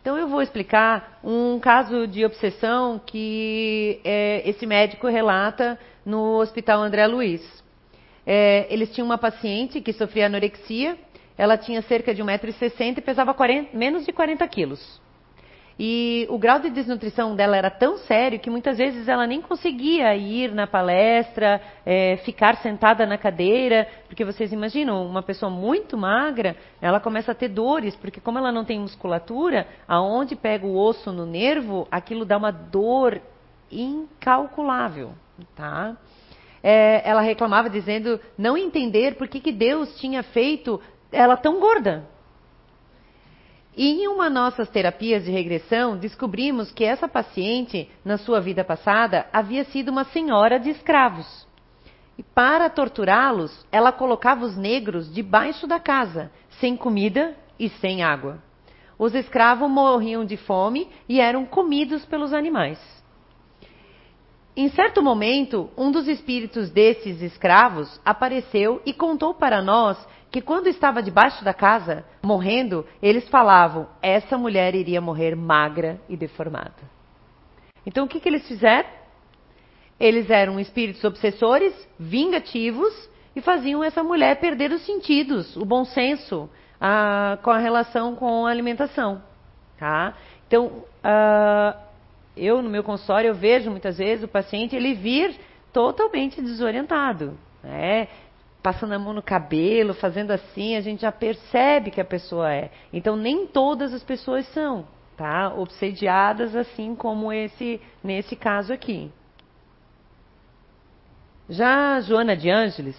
Então 0.00 0.18
eu 0.18 0.28
vou 0.28 0.42
explicar 0.42 1.18
um 1.24 1.58
caso 1.58 2.06
de 2.06 2.24
obsessão 2.24 3.00
que 3.04 4.00
é, 4.04 4.48
esse 4.48 4.66
médico 4.66 5.08
relata 5.08 5.78
no 6.04 6.40
Hospital 6.40 6.82
André 6.82 7.06
Luiz. 7.06 7.61
É, 8.26 8.66
eles 8.70 8.92
tinham 8.92 9.06
uma 9.06 9.18
paciente 9.18 9.80
que 9.80 9.92
sofria 9.92 10.26
anorexia, 10.26 10.96
ela 11.36 11.56
tinha 11.56 11.82
cerca 11.82 12.14
de 12.14 12.22
1,60m 12.22 12.98
e 12.98 13.00
pesava 13.00 13.34
40, 13.34 13.76
menos 13.76 14.04
de 14.04 14.12
40 14.12 14.46
quilos. 14.48 15.00
E 15.78 16.26
o 16.30 16.38
grau 16.38 16.60
de 16.60 16.70
desnutrição 16.70 17.34
dela 17.34 17.56
era 17.56 17.70
tão 17.70 17.96
sério 17.98 18.38
que 18.38 18.50
muitas 18.50 18.78
vezes 18.78 19.08
ela 19.08 19.26
nem 19.26 19.40
conseguia 19.40 20.14
ir 20.14 20.52
na 20.52 20.66
palestra, 20.66 21.60
é, 21.84 22.18
ficar 22.18 22.56
sentada 22.58 23.06
na 23.06 23.16
cadeira, 23.16 23.88
porque 24.06 24.24
vocês 24.24 24.52
imaginam, 24.52 25.04
uma 25.06 25.22
pessoa 25.22 25.50
muito 25.50 25.96
magra, 25.96 26.56
ela 26.80 27.00
começa 27.00 27.32
a 27.32 27.34
ter 27.34 27.48
dores, 27.48 27.96
porque 27.96 28.20
como 28.20 28.38
ela 28.38 28.52
não 28.52 28.64
tem 28.64 28.78
musculatura, 28.78 29.66
aonde 29.88 30.36
pega 30.36 30.66
o 30.66 30.76
osso 30.76 31.10
no 31.10 31.24
nervo, 31.24 31.88
aquilo 31.90 32.24
dá 32.24 32.36
uma 32.36 32.52
dor 32.52 33.20
incalculável, 33.70 35.12
tá? 35.56 35.96
É, 36.62 37.08
ela 37.08 37.20
reclamava 37.20 37.68
dizendo 37.68 38.20
não 38.38 38.56
entender 38.56 39.16
por 39.16 39.26
que, 39.26 39.40
que 39.40 39.52
Deus 39.52 39.98
tinha 39.98 40.22
feito 40.22 40.80
ela 41.10 41.36
tão 41.36 41.58
gorda. 41.58 42.08
E 43.76 44.02
em 44.02 44.08
uma 44.08 44.28
nossas 44.28 44.68
terapias 44.68 45.24
de 45.24 45.30
regressão, 45.30 45.96
descobrimos 45.96 46.70
que 46.70 46.84
essa 46.84 47.08
paciente, 47.08 47.90
na 48.04 48.18
sua 48.18 48.38
vida 48.38 48.62
passada, 48.62 49.26
havia 49.32 49.64
sido 49.64 49.88
uma 49.90 50.04
senhora 50.04 50.60
de 50.60 50.70
escravos. 50.70 51.46
E 52.18 52.22
para 52.22 52.68
torturá-los, 52.68 53.66
ela 53.72 53.90
colocava 53.90 54.44
os 54.44 54.56
negros 54.56 55.12
debaixo 55.12 55.66
da 55.66 55.80
casa, 55.80 56.30
sem 56.60 56.76
comida 56.76 57.34
e 57.58 57.70
sem 57.70 58.02
água. 58.02 58.42
Os 58.98 59.14
escravos 59.14 59.70
morriam 59.70 60.24
de 60.24 60.36
fome 60.36 60.88
e 61.08 61.18
eram 61.18 61.46
comidos 61.46 62.04
pelos 62.04 62.34
animais. 62.34 62.78
Em 64.54 64.68
certo 64.68 65.02
momento, 65.02 65.70
um 65.76 65.90
dos 65.90 66.06
espíritos 66.06 66.70
desses 66.70 67.22
escravos 67.22 68.00
apareceu 68.04 68.82
e 68.84 68.92
contou 68.92 69.32
para 69.32 69.62
nós 69.62 69.96
que 70.30 70.42
quando 70.42 70.66
estava 70.66 71.02
debaixo 71.02 71.42
da 71.44 71.54
casa, 71.54 72.04
morrendo, 72.22 72.86
eles 73.02 73.28
falavam: 73.28 73.88
essa 74.02 74.36
mulher 74.36 74.74
iria 74.74 75.00
morrer 75.00 75.34
magra 75.34 76.00
e 76.08 76.16
deformada. 76.16 76.90
Então 77.86 78.04
o 78.04 78.08
que, 78.08 78.20
que 78.20 78.28
eles 78.28 78.46
fizeram? 78.46 78.88
Eles 79.98 80.28
eram 80.28 80.60
espíritos 80.60 81.02
obsessores, 81.04 81.72
vingativos, 81.98 82.92
e 83.34 83.40
faziam 83.40 83.82
essa 83.82 84.02
mulher 84.02 84.38
perder 84.38 84.70
os 84.72 84.84
sentidos, 84.84 85.56
o 85.56 85.64
bom 85.64 85.84
senso, 85.84 86.50
a, 86.80 87.38
com 87.42 87.50
a 87.50 87.58
relação 87.58 88.14
com 88.14 88.46
a 88.46 88.50
alimentação. 88.50 89.22
Tá? 89.78 90.14
Então, 90.46 90.66
uh, 90.66 91.91
eu 92.36 92.62
no 92.62 92.70
meu 92.70 92.82
consultório 92.82 93.28
eu 93.28 93.34
vejo 93.34 93.70
muitas 93.70 93.98
vezes 93.98 94.24
o 94.24 94.28
paciente 94.28 94.76
ele 94.76 94.94
vir 94.94 95.36
totalmente 95.72 96.40
desorientado. 96.40 97.38
Né? 97.62 98.08
passando 98.62 98.92
a 98.92 98.98
mão 98.98 99.12
no 99.12 99.22
cabelo, 99.22 99.92
fazendo 99.92 100.30
assim, 100.30 100.76
a 100.76 100.80
gente 100.80 101.02
já 101.02 101.10
percebe 101.10 101.90
que 101.90 102.00
a 102.00 102.04
pessoa 102.04 102.54
é. 102.54 102.70
Então 102.92 103.16
nem 103.16 103.46
todas 103.46 103.92
as 103.92 104.02
pessoas 104.02 104.46
são, 104.52 104.86
tá? 105.16 105.52
Obsediadas 105.52 106.54
assim 106.54 106.94
como 106.94 107.32
esse 107.32 107.80
nesse 108.02 108.36
caso 108.36 108.72
aqui. 108.72 109.10
Já 111.50 112.00
Joana 112.00 112.36
de 112.36 112.48
Ângeles, 112.48 112.96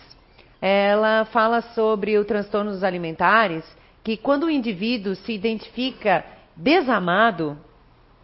ela 0.62 1.26
fala 1.26 1.62
sobre 1.62 2.18
o 2.18 2.26
transtornos 2.26 2.84
alimentares, 2.84 3.64
que 4.04 4.18
quando 4.18 4.44
o 4.44 4.50
indivíduo 4.50 5.16
se 5.16 5.32
identifica 5.32 6.26
desamado, 6.58 7.58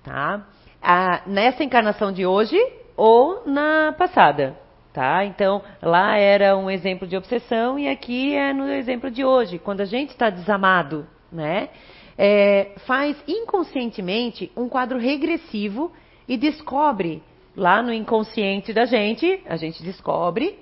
tá? 0.03 0.45
Ah, 0.81 1.21
nessa 1.27 1.63
encarnação 1.63 2.11
de 2.11 2.25
hoje 2.25 2.57
ou 2.95 3.43
na 3.45 3.93
passada. 3.97 4.57
Tá? 4.91 5.23
Então, 5.23 5.61
lá 5.81 6.17
era 6.17 6.57
um 6.57 6.69
exemplo 6.69 7.07
de 7.07 7.15
obsessão 7.15 7.77
e 7.77 7.87
aqui 7.87 8.33
é 8.33 8.51
no 8.51 8.67
exemplo 8.67 9.11
de 9.11 9.23
hoje, 9.23 9.59
quando 9.59 9.81
a 9.81 9.85
gente 9.85 10.09
está 10.09 10.29
desamado, 10.29 11.07
né? 11.31 11.69
É, 12.17 12.71
faz 12.87 13.15
inconscientemente 13.27 14.51
um 14.57 14.67
quadro 14.67 14.97
regressivo 14.97 15.91
e 16.27 16.35
descobre, 16.35 17.23
lá 17.55 17.81
no 17.81 17.93
inconsciente 17.93 18.73
da 18.73 18.85
gente, 18.85 19.41
a 19.45 19.55
gente 19.55 19.81
descobre 19.83 20.59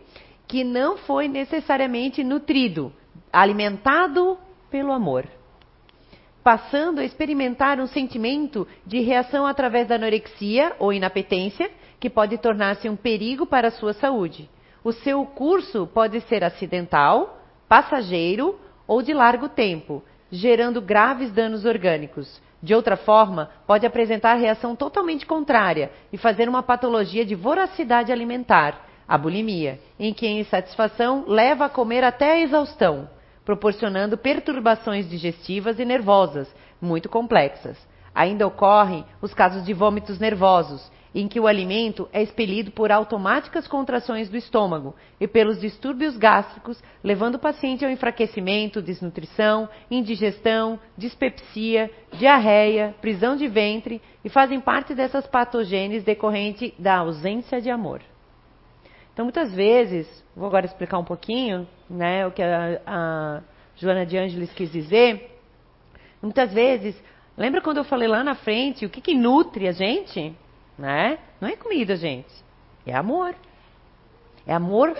que 0.47 0.63
não 0.63 0.97
foi 0.97 1.27
necessariamente 1.27 2.23
nutrido, 2.23 2.93
alimentado 3.31 4.37
pelo 4.69 4.91
amor. 4.91 5.25
Passando 6.47 6.99
a 6.99 7.03
experimentar 7.03 7.77
um 7.77 7.87
sentimento 7.87 8.65
de 8.85 9.01
reação 9.01 9.45
através 9.45 9.85
da 9.85 9.95
anorexia 9.95 10.73
ou 10.79 10.93
inapetência, 10.93 11.69
que 11.99 12.09
pode 12.09 12.37
tornar-se 12.37 12.87
um 12.87 12.95
perigo 12.95 13.45
para 13.45 13.67
a 13.67 13.71
sua 13.71 13.91
saúde. 13.91 14.49
O 14.81 14.93
seu 14.93 15.25
curso 15.25 15.85
pode 15.93 16.21
ser 16.21 16.45
acidental, 16.45 17.37
passageiro 17.67 18.57
ou 18.87 19.01
de 19.01 19.13
largo 19.13 19.49
tempo, 19.49 20.01
gerando 20.31 20.81
graves 20.81 21.33
danos 21.33 21.65
orgânicos. 21.65 22.41
De 22.63 22.73
outra 22.73 22.95
forma, 22.95 23.51
pode 23.67 23.85
apresentar 23.85 24.35
reação 24.35 24.73
totalmente 24.73 25.25
contrária 25.25 25.91
e 26.13 26.17
fazer 26.17 26.47
uma 26.47 26.63
patologia 26.63 27.25
de 27.25 27.35
voracidade 27.35 28.09
alimentar, 28.09 28.87
a 29.05 29.17
bulimia, 29.17 29.81
em 29.99 30.13
que 30.13 30.25
a 30.25 30.31
insatisfação 30.31 31.25
leva 31.27 31.65
a 31.65 31.69
comer 31.69 32.05
até 32.05 32.31
a 32.31 32.39
exaustão, 32.39 33.09
proporcionando 33.47 34.17
perturbações 34.17 35.09
digestivas 35.09 35.79
e 35.79 35.85
nervosas 35.85 36.53
muito 36.81 37.07
complexas. 37.07 37.77
Ainda 38.13 38.45
ocorrem 38.45 39.05
os 39.21 39.33
casos 39.33 39.63
de 39.63 39.73
vômitos 39.73 40.19
nervosos, 40.19 40.91
em 41.15 41.29
que 41.29 41.39
o 41.39 41.47
alimento 41.47 42.09
é 42.11 42.21
expelido 42.21 42.71
por 42.71 42.91
automáticas 42.91 43.65
contrações 43.65 44.27
do 44.27 44.35
estômago 44.35 44.93
e 45.17 45.29
pelos 45.29 45.61
distúrbios 45.61 46.17
gástricos, 46.17 46.83
levando 47.01 47.35
o 47.35 47.39
paciente 47.39 47.85
ao 47.85 47.91
enfraquecimento, 47.91 48.81
desnutrição, 48.81 49.69
indigestão, 49.89 50.77
dispepsia, 50.97 51.89
diarreia, 52.19 52.95
prisão 52.99 53.37
de 53.37 53.47
ventre 53.47 54.01
e 54.25 54.29
fazem 54.29 54.59
parte 54.59 54.93
dessas 54.93 55.25
patogênias 55.25 56.03
decorrente 56.03 56.73
da 56.77 56.97
ausência 56.97 57.61
de 57.61 57.69
amor. 57.69 58.01
Então, 59.17 59.25
muitas 59.25 59.51
vezes, 59.51 60.23
vou 60.35 60.45
agora 60.47 60.67
explicar 60.67 60.99
um 60.99 61.03
pouquinho, 61.03 61.67
né, 61.89 62.27
o 62.27 62.31
que 62.31 62.43
a, 62.43 62.79
a 62.85 63.41
Joana 63.75 64.05
de 64.05 64.15
Ângeles 64.15 64.53
quis 64.53 64.71
dizer. 64.71 65.41
Muitas 66.21 66.53
vezes, 66.53 66.95
lembra 67.35 67.59
quando 67.59 67.77
eu 67.77 67.83
falei 67.83 68.07
lá 68.07 68.23
na 68.23 68.35
frente 68.35 68.85
o 68.85 68.89
que, 68.91 69.01
que 69.01 69.15
nutre 69.15 69.67
a 69.67 69.71
gente? 69.71 70.37
né? 70.77 71.17
Não 71.41 71.49
é 71.49 71.55
comida, 71.55 71.95
gente. 71.95 72.31
É 72.85 72.93
amor. 72.93 73.33
É 74.45 74.53
amor 74.53 74.95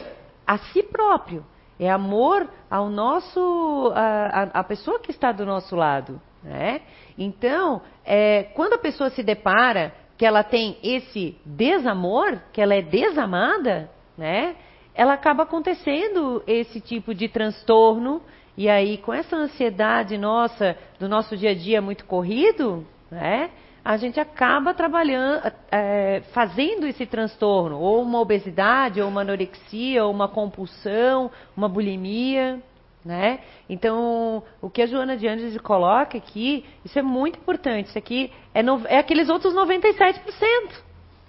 a 0.48 0.58
si 0.58 0.82
próprio. 0.82 1.46
É 1.80 1.88
amor 1.88 2.50
ao 2.72 2.90
nosso, 2.90 3.92
a, 3.94 4.02
a, 4.26 4.44
a 4.62 4.64
pessoa 4.64 5.00
que 5.00 5.12
está 5.12 5.32
do 5.32 5.46
nosso 5.46 5.76
lado, 5.76 6.20
né? 6.42 6.82
Então, 7.20 7.84
é, 8.04 8.46
quando 8.56 8.74
a 8.74 8.80
pessoa 8.80 9.12
se 9.12 9.22
depara 9.22 9.94
que 10.18 10.26
ela 10.26 10.44
tem 10.44 10.76
esse 10.82 11.38
desamor, 11.46 12.40
que 12.52 12.60
ela 12.60 12.74
é 12.74 12.82
desamada, 12.82 13.96
né? 14.18 14.56
Ela 14.96 15.14
acaba 15.14 15.44
acontecendo 15.44 16.44
esse 16.48 16.82
tipo 16.82 17.14
de 17.14 17.30
transtorno 17.30 18.22
e 18.56 18.68
aí 18.68 18.98
com 18.98 19.14
essa 19.14 19.36
ansiedade 19.36 20.18
nossa 20.18 20.76
do 21.00 21.08
nosso 21.08 21.38
dia 21.38 21.52
a 21.52 21.56
dia 21.56 21.82
muito 21.82 22.06
corrido, 22.06 22.86
né? 23.12 23.52
a 23.88 23.96
gente 23.96 24.20
acaba 24.20 24.74
trabalhando, 24.74 25.50
é, 25.72 26.22
fazendo 26.34 26.86
esse 26.86 27.06
transtorno, 27.06 27.80
ou 27.80 28.02
uma 28.02 28.20
obesidade, 28.20 29.00
ou 29.02 29.08
uma 29.08 29.22
anorexia, 29.22 30.04
ou 30.04 30.12
uma 30.12 30.28
compulsão, 30.28 31.32
uma 31.56 31.70
bulimia, 31.70 32.62
né? 33.06 33.40
Então, 33.70 34.44
o 34.62 34.70
que 34.70 34.82
a 34.82 34.88
Joana 34.88 35.16
de 35.16 35.26
Andes 35.26 35.58
coloca 35.60 36.18
aqui, 36.18 36.66
isso 36.84 37.00
é 37.00 37.02
muito 37.02 37.40
importante. 37.40 37.88
Isso 37.88 37.98
aqui 37.98 38.30
é, 38.54 38.62
no, 38.62 38.86
é 38.88 38.98
aqueles 39.00 39.30
outros 39.30 39.54
97%. 39.54 40.20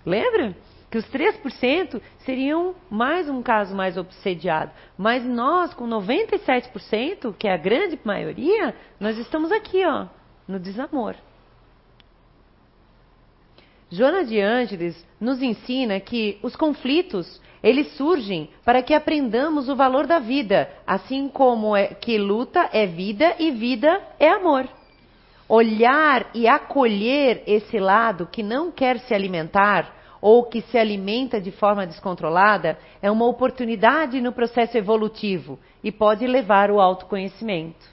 Lembra? 0.04 0.56
Que 0.90 0.98
os 0.98 1.04
3% 1.10 2.00
seriam 2.24 2.74
mais 2.90 3.28
um 3.28 3.42
caso 3.42 3.74
mais 3.74 3.98
obsediado. 3.98 4.70
Mas 4.96 5.24
nós, 5.24 5.74
com 5.74 5.86
97%, 5.86 7.34
que 7.38 7.46
é 7.46 7.52
a 7.52 7.58
grande 7.58 7.98
maioria, 8.04 8.74
nós 8.98 9.18
estamos 9.18 9.52
aqui, 9.52 9.84
ó, 9.84 10.06
no 10.46 10.58
desamor. 10.58 11.14
Joana 13.90 14.24
de 14.24 14.40
Ângeles 14.40 15.06
nos 15.20 15.42
ensina 15.42 15.98
que 16.00 16.38
os 16.42 16.54
conflitos 16.54 17.40
Eles 17.62 17.96
surgem 17.96 18.50
para 18.64 18.82
que 18.82 18.94
aprendamos 18.94 19.68
o 19.68 19.74
valor 19.74 20.06
da 20.06 20.18
vida, 20.18 20.70
assim 20.86 21.28
como 21.28 21.74
é, 21.74 21.88
que 21.88 22.16
luta 22.16 22.68
é 22.72 22.86
vida 22.86 23.34
e 23.38 23.50
vida 23.50 24.00
é 24.18 24.28
amor. 24.28 24.68
Olhar 25.48 26.30
e 26.34 26.46
acolher 26.46 27.42
esse 27.46 27.78
lado 27.78 28.28
que 28.30 28.42
não 28.42 28.70
quer 28.70 29.00
se 29.00 29.14
alimentar 29.14 29.97
ou 30.20 30.44
que 30.44 30.60
se 30.62 30.78
alimenta 30.78 31.40
de 31.40 31.50
forma 31.50 31.86
descontrolada 31.86 32.78
é 33.00 33.10
uma 33.10 33.26
oportunidade 33.26 34.20
no 34.20 34.32
processo 34.32 34.76
evolutivo 34.76 35.58
e 35.82 35.92
pode 35.92 36.26
levar 36.26 36.70
ao 36.70 36.80
autoconhecimento. 36.80 37.86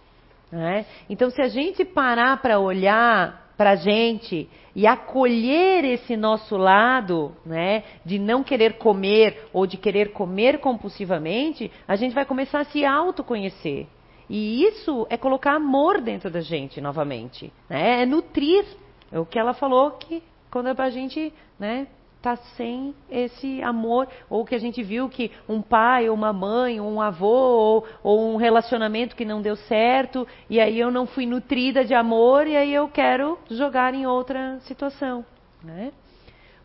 Né? 0.52 0.86
Então, 1.10 1.30
se 1.30 1.42
a 1.42 1.48
gente 1.48 1.84
parar 1.84 2.42
para 2.42 2.60
olhar 2.60 3.46
para 3.58 3.72
a 3.72 3.76
gente 3.76 4.50
e 4.76 4.86
acolher 4.86 5.86
esse 5.86 6.18
nosso 6.18 6.58
lado, 6.58 7.34
né, 7.46 7.84
de 8.04 8.20
não 8.20 8.44
querer 8.44 8.78
comer 8.78 9.48
ou 9.54 9.66
de 9.66 9.78
querer 9.78 10.12
comer 10.12 10.60
compulsivamente, 10.60 11.72
a 11.88 11.96
gente 11.96 12.14
vai 12.14 12.26
começar 12.26 12.60
a 12.60 12.66
se 12.66 12.84
autoconhecer. 12.86 13.88
E 14.30 14.64
isso 14.64 15.06
é 15.10 15.18
colocar 15.18 15.56
amor 15.56 16.02
dentro 16.02 16.30
da 16.30 16.42
gente 16.42 16.82
novamente, 16.82 17.54
né? 17.70 18.02
É 18.02 18.06
nutrir. 18.06 18.66
É 19.12 19.20
o 19.20 19.26
que 19.26 19.38
ela 19.38 19.54
falou 19.54 19.92
que 19.92 20.22
quando 20.50 20.68
a 20.68 20.90
gente, 20.90 21.32
né, 21.60 21.88
está 22.26 22.36
sem 22.58 22.96
esse 23.08 23.62
amor, 23.62 24.08
ou 24.28 24.44
que 24.44 24.56
a 24.56 24.58
gente 24.58 24.82
viu 24.82 25.08
que 25.08 25.32
um 25.48 25.62
pai, 25.62 26.10
ou 26.10 26.16
uma 26.16 26.34
mãe, 26.34 26.80
ou 26.80 26.90
um 26.92 27.00
avô, 27.00 27.28
ou, 27.28 27.88
ou, 28.02 28.34
um 28.34 28.36
relacionamento 28.36 29.16
que 29.16 29.24
não 29.24 29.44
deu 29.44 29.56
certo, 29.56 30.28
e 30.50 30.60
aí 30.60 30.80
eu 30.80 30.90
não 30.90 31.06
fui 31.06 31.28
nutrida 31.28 31.86
de 31.86 31.94
amor, 31.94 32.48
e 32.48 32.58
aí 32.58 32.74
eu 32.74 32.88
quero 32.88 33.38
jogar 33.52 33.94
em 33.94 34.08
outra 34.08 34.60
situação. 34.62 35.24
Né? 35.64 35.92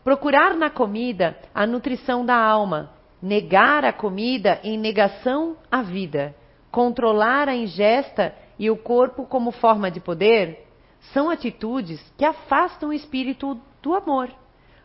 Procurar 0.02 0.56
na 0.56 0.70
comida 0.70 1.36
a 1.54 1.66
nutrição 1.66 2.24
da 2.24 2.36
alma, 2.36 2.90
negar 3.20 3.84
a 3.84 3.92
comida 3.92 4.58
em 4.64 4.78
negação 4.78 5.56
à 5.70 5.82
vida, 5.82 6.34
controlar 6.70 7.50
a 7.50 7.54
ingesta 7.54 8.34
e 8.58 8.70
o 8.70 8.76
corpo 8.78 9.26
como 9.26 9.50
forma 9.50 9.90
de 9.90 10.00
poder, 10.00 10.66
são 11.12 11.28
atitudes 11.28 12.00
que 12.16 12.24
afastam 12.24 12.88
o 12.88 12.92
espírito 12.94 13.60
do 13.82 13.94
amor 13.94 14.30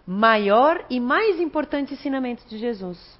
maior 0.05 0.85
e 0.89 0.99
mais 0.99 1.39
importante 1.39 1.93
ensinamento 1.93 2.47
de 2.47 2.57
Jesus. 2.57 3.19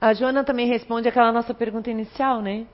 A 0.00 0.12
Joana 0.12 0.44
também 0.44 0.68
responde 0.68 1.08
aquela 1.08 1.32
nossa 1.32 1.54
pergunta 1.54 1.90
inicial, 1.90 2.40
né? 2.40 2.66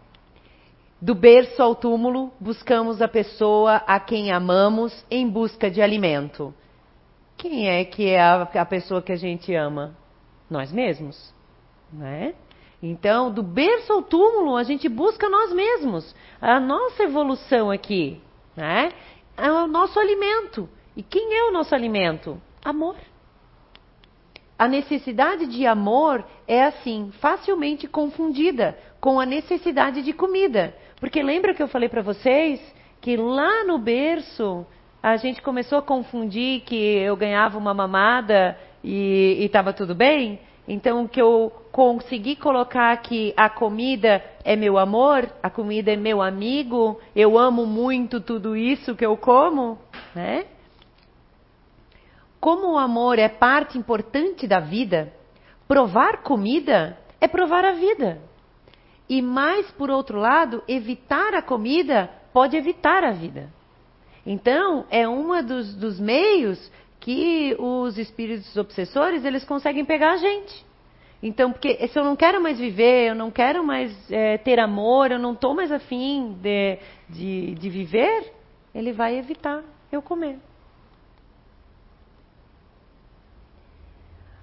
Do 1.01 1.15
berço 1.15 1.63
ao 1.63 1.75
túmulo, 1.75 2.33
buscamos 2.39 3.01
a 3.01 3.09
pessoa 3.09 3.77
a 3.87 3.99
quem 3.99 4.31
amamos 4.31 5.05
em 5.11 5.29
busca 5.29 5.71
de 5.71 5.81
alimento. 5.81 6.55
Quem 7.37 7.69
é 7.69 7.85
que 7.85 8.09
é 8.09 8.21
a, 8.21 8.43
a 8.43 8.65
pessoa 8.65 9.03
que 9.03 9.11
a 9.11 9.17
gente 9.17 9.55
ama? 9.55 9.97
Nós 10.49 10.71
mesmos, 10.71 11.35
né? 11.93 12.35
Então, 12.83 13.33
do 13.33 13.43
berço 13.43 13.93
ao 13.93 14.03
túmulo, 14.03 14.57
a 14.57 14.65
gente 14.65 14.89
busca 14.89 15.29
nós 15.29 15.53
mesmos, 15.53 16.15
a 16.41 16.61
nossa 16.61 17.05
evolução 17.05 17.71
aqui, 17.71 18.21
né? 18.57 18.93
É 19.37 19.51
o 19.51 19.67
nosso 19.67 19.99
alimento. 19.99 20.69
E 20.97 21.03
quem 21.03 21.35
é 21.35 21.45
o 21.45 21.53
nosso 21.53 21.75
alimento? 21.75 22.41
Amor. 22.65 22.97
A 24.59 24.69
necessidade 24.69 25.47
de 25.47 25.67
amor 25.67 26.25
é 26.47 26.65
assim, 26.65 27.11
facilmente 27.21 27.89
confundida 27.89 28.79
com 29.01 29.19
a 29.19 29.27
necessidade 29.27 30.03
de 30.03 30.13
comida. 30.13 30.75
Porque 31.01 31.23
lembra 31.23 31.55
que 31.55 31.63
eu 31.63 31.69
falei 31.69 31.89
para 31.89 32.03
vocês 32.03 32.61
que 33.01 33.17
lá 33.17 33.65
no 33.65 33.79
berço 33.79 34.65
a 35.03 35.17
gente 35.17 35.43
começou 35.43 35.79
a 35.79 35.83
confundir 35.83 36.61
que 36.61 36.77
eu 36.77 37.17
ganhava 37.17 37.59
uma 37.59 37.75
mamada 37.75 38.57
e 38.85 39.39
estava 39.41 39.73
tudo 39.73 39.97
bem? 39.97 40.39
Então, 40.67 41.09
que 41.09 41.21
eu 41.21 41.53
consegui 41.73 42.37
colocar 42.37 42.97
que 42.99 43.35
a 43.37 43.49
comida 43.49 44.23
é 44.45 44.55
meu 44.55 44.79
amor, 44.79 45.29
a 45.43 45.51
comida 45.51 45.93
é 45.93 45.97
meu 45.97 46.23
amigo, 46.23 47.01
eu 47.17 47.37
amo 47.37 47.67
muito 47.67 48.21
tudo 48.21 48.57
isso 48.57 48.95
que 48.95 49.05
eu 49.05 49.17
como, 49.17 49.79
né? 50.15 50.45
Como 52.39 52.73
o 52.73 52.79
amor 52.79 53.19
é 53.19 53.29
parte 53.29 53.77
importante 53.77 54.47
da 54.47 54.61
vida, 54.61 55.13
provar 55.67 56.23
comida 56.23 56.99
é 57.21 57.27
provar 57.27 57.65
a 57.65 57.73
vida. 57.73 58.21
E 59.09 59.21
mais 59.21 59.71
por 59.73 59.91
outro 59.91 60.19
lado, 60.19 60.63
evitar 60.67 61.35
a 61.35 61.43
comida 61.43 62.11
pode 62.33 62.57
evitar 62.57 63.05
a 63.05 63.11
vida. 63.11 63.49
Então, 64.25 64.87
é 64.91 65.09
um 65.09 65.43
dos, 65.43 65.75
dos 65.75 65.99
meios 65.99 66.71
que 67.03 67.57
os 67.59 67.99
espíritos 67.99 68.57
obsessores 68.57 69.25
eles 69.25 69.45
conseguem 69.45 69.85
pegar 69.85 70.13
a 70.13 70.17
gente. 70.17 70.65
Então, 71.21 71.53
porque 71.53 71.87
se 71.89 71.99
eu 71.99 72.05
não 72.05 72.17
quero 72.17 72.41
mais 72.41 72.59
viver, 72.59 73.11
eu 73.11 73.15
não 73.15 73.31
quero 73.31 73.65
mais 73.65 73.93
é, 74.11 74.39
ter 74.39 74.59
amor, 74.59 75.11
eu 75.11 75.19
não 75.19 75.33
estou 75.33 75.55
mais 75.55 75.71
afim 75.71 76.37
de, 76.41 76.79
de, 77.09 77.55
de 77.57 77.71
viver, 77.71 78.33
ele 78.75 78.93
vai 78.93 79.19
evitar 79.19 79.63
eu 79.91 80.01
comer. 80.01 80.39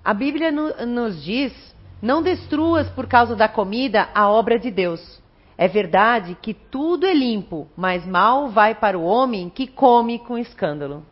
A 0.03 0.13
Bíblia 0.13 0.51
no, 0.51 0.85
nos 0.85 1.23
diz: 1.23 1.53
não 2.01 2.21
destruas 2.21 2.89
por 2.89 3.07
causa 3.07 3.35
da 3.35 3.47
comida 3.47 4.09
a 4.13 4.29
obra 4.29 4.59
de 4.59 4.69
Deus. 4.69 5.21
É 5.57 5.67
verdade 5.67 6.37
que 6.41 6.53
tudo 6.53 7.05
é 7.05 7.13
limpo, 7.13 7.67
mas 7.75 8.05
mal 8.05 8.49
vai 8.49 8.75
para 8.75 8.97
o 8.97 9.03
homem 9.03 9.49
que 9.49 9.67
come 9.67 10.19
com 10.19 10.37
escândalo. 10.37 11.05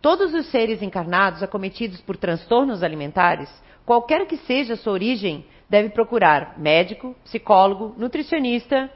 Todos 0.00 0.32
os 0.32 0.46
seres 0.46 0.80
encarnados 0.80 1.42
acometidos 1.42 2.00
por 2.00 2.16
transtornos 2.16 2.82
alimentares, 2.82 3.50
qualquer 3.84 4.26
que 4.26 4.36
seja 4.38 4.74
a 4.74 4.76
sua 4.76 4.92
origem, 4.92 5.44
deve 5.68 5.90
procurar 5.90 6.58
médico, 6.58 7.16
psicólogo, 7.24 7.94
nutricionista 7.98 8.90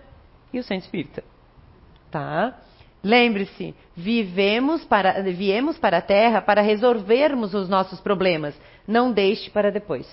e 0.53 0.59
o 0.59 0.63
centro 0.63 0.85
espírita. 0.85 1.25
Tá? 2.11 2.59
Lembre-se, 3.03 3.75
vivemos 3.97 4.85
para, 4.85 5.23
viemos 5.23 5.77
para 5.77 5.99
a 5.99 6.03
Terra 6.03 6.41
para 6.41 6.63
resolvermos 6.63 7.53
os 7.53 7.69
nossos 7.69 8.01
problemas. 8.01 8.59
Não 8.87 9.11
deixe 9.11 9.51
para 9.51 9.73
depois. 9.73 10.07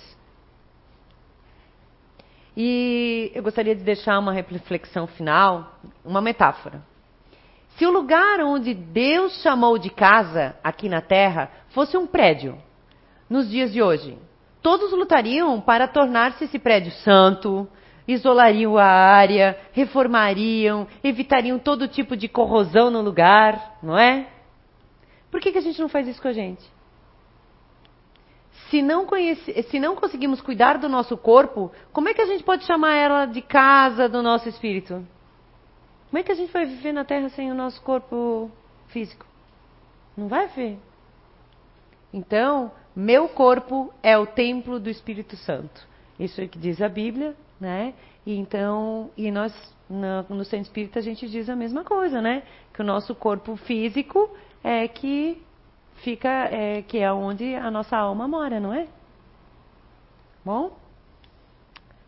E 2.58 3.32
eu 3.36 3.44
gostaria 3.44 3.76
de 3.76 3.84
deixar 3.84 4.18
uma 4.18 4.34
reflexão 4.34 5.06
final, 5.06 5.80
uma 6.04 6.20
metáfora. 6.20 6.82
Se 7.80 7.86
o 7.86 7.92
lugar 7.92 8.42
onde 8.42 8.74
Deus 8.74 9.42
chamou 9.42 9.78
de 9.78 9.90
casa 9.90 10.54
aqui 10.62 10.90
na 10.90 11.00
terra 11.00 11.50
fosse 11.70 11.96
um 11.96 12.06
prédio, 12.06 12.58
nos 13.30 13.50
dias 13.50 13.72
de 13.72 13.82
hoje, 13.82 14.18
todos 14.62 14.92
lutariam 14.92 15.62
para 15.62 15.88
tornar-se 15.88 16.44
esse 16.44 16.60
prédio 16.60 16.92
santo, 16.92 17.66
isolariam 18.06 18.78
a 18.78 18.84
área, 18.84 19.58
reformariam, 19.72 20.88
evitariam 21.02 21.58
todo 21.58 21.88
tipo 21.88 22.18
de 22.18 22.28
corrosão 22.28 22.92
no 22.92 23.00
lugar, 23.00 23.78
não 23.82 23.98
é? 23.98 24.28
Por 25.32 25.40
que, 25.40 25.54
que 25.54 25.60
a 25.60 25.62
gente 25.62 25.80
não 25.80 25.88
faz 25.88 26.06
isso 26.06 26.22
com 26.22 26.28
a 26.28 26.34
gente? 26.34 26.62
Se 28.70 28.82
não, 28.82 29.06
conhece, 29.06 29.64
se 29.64 29.80
não 29.80 29.96
conseguimos 29.96 30.42
cuidar 30.42 30.80
do 30.80 30.90
nosso 30.90 31.16
corpo, 31.16 31.72
como 31.94 32.10
é 32.10 32.14
que 32.14 32.22
a 32.22 32.26
gente 32.26 32.44
pode 32.44 32.66
chamar 32.66 32.96
ela 32.96 33.26
de 33.26 33.42
casa 33.42 34.10
do 34.10 34.22
nosso 34.22 34.50
espírito? 34.50 35.08
Como 36.10 36.20
é 36.20 36.24
que 36.24 36.32
a 36.32 36.36
gente 36.36 36.52
vai 36.52 36.66
viver 36.66 36.92
na 36.92 37.06
Terra 37.06 37.30
sem 37.30 37.52
o 37.52 37.56
nosso 37.56 37.82
corpo 37.82 38.50
físico? 38.88 39.26
Não 40.18 40.28
vai 40.28 40.48
ver. 40.48 40.80
Então, 42.12 42.72
meu 42.96 43.30
corpo 43.30 43.94
é 44.02 44.18
o 44.18 44.26
templo 44.26 44.80
do 44.80 44.90
Espírito 44.90 45.38
Santo. 45.38 45.88
Isso 46.20 46.42
é 46.42 46.46
o 46.46 46.50
que 46.50 46.58
diz 46.58 46.82
a 46.82 46.90
Bíblia, 46.90 47.36
né? 47.60 47.94
E 48.26 48.36
então, 48.36 49.12
e 49.16 49.30
nós 49.32 49.54
no 49.90 50.44
Centro 50.46 50.68
Espírita 50.68 51.00
a 51.00 51.02
gente 51.02 51.28
diz 51.28 51.50
a 51.50 51.56
mesma 51.56 51.84
coisa, 51.84 52.22
né? 52.22 52.44
Que 52.74 52.82
o 52.82 52.86
nosso 52.86 53.16
corpo 53.16 53.56
físico 53.56 54.30
é 54.64 54.88
que 54.88 55.42
fica, 55.98 56.30
é, 56.30 56.82
que 56.82 57.00
é 57.00 57.12
onde 57.12 57.56
a 57.56 57.72
nossa 57.72 57.98
alma 57.98 58.28
mora, 58.28 58.60
não 58.60 58.74
é? 58.74 58.88
Bom? 60.44 60.78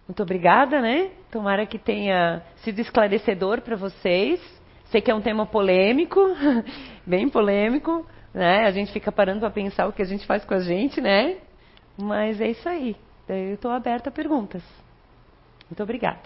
Muito 0.08 0.24
obrigada, 0.24 0.82
né? 0.82 1.12
Tomara 1.32 1.66
que 1.66 1.78
tenha 1.78 2.44
sido 2.58 2.80
esclarecedor 2.80 3.62
para 3.62 3.76
vocês. 3.76 4.42
Sei 4.86 5.00
que 5.00 5.10
é 5.10 5.16
um 5.16 5.22
tema 5.22 5.46
polêmico, 5.46 6.20
bem 7.08 7.30
polêmico, 7.30 8.06
né? 8.34 8.66
A 8.66 8.72
gente 8.72 8.92
fica 8.92 9.12
parando 9.12 9.40
para 9.40 9.50
pensar 9.50 9.88
o 9.88 9.94
que 9.94 10.02
a 10.02 10.06
gente 10.06 10.26
faz 10.26 10.44
com 10.44 10.54
a 10.54 10.60
gente, 10.60 11.00
né? 11.00 11.38
Mas 11.98 12.42
é 12.42 12.50
isso 12.50 12.68
aí. 12.68 12.96
Eu 13.30 13.54
estou 13.54 13.72
aberta 13.72 14.10
a 14.10 14.12
perguntas. 14.12 14.62
Muito 15.70 15.82
obrigada. 15.82 16.22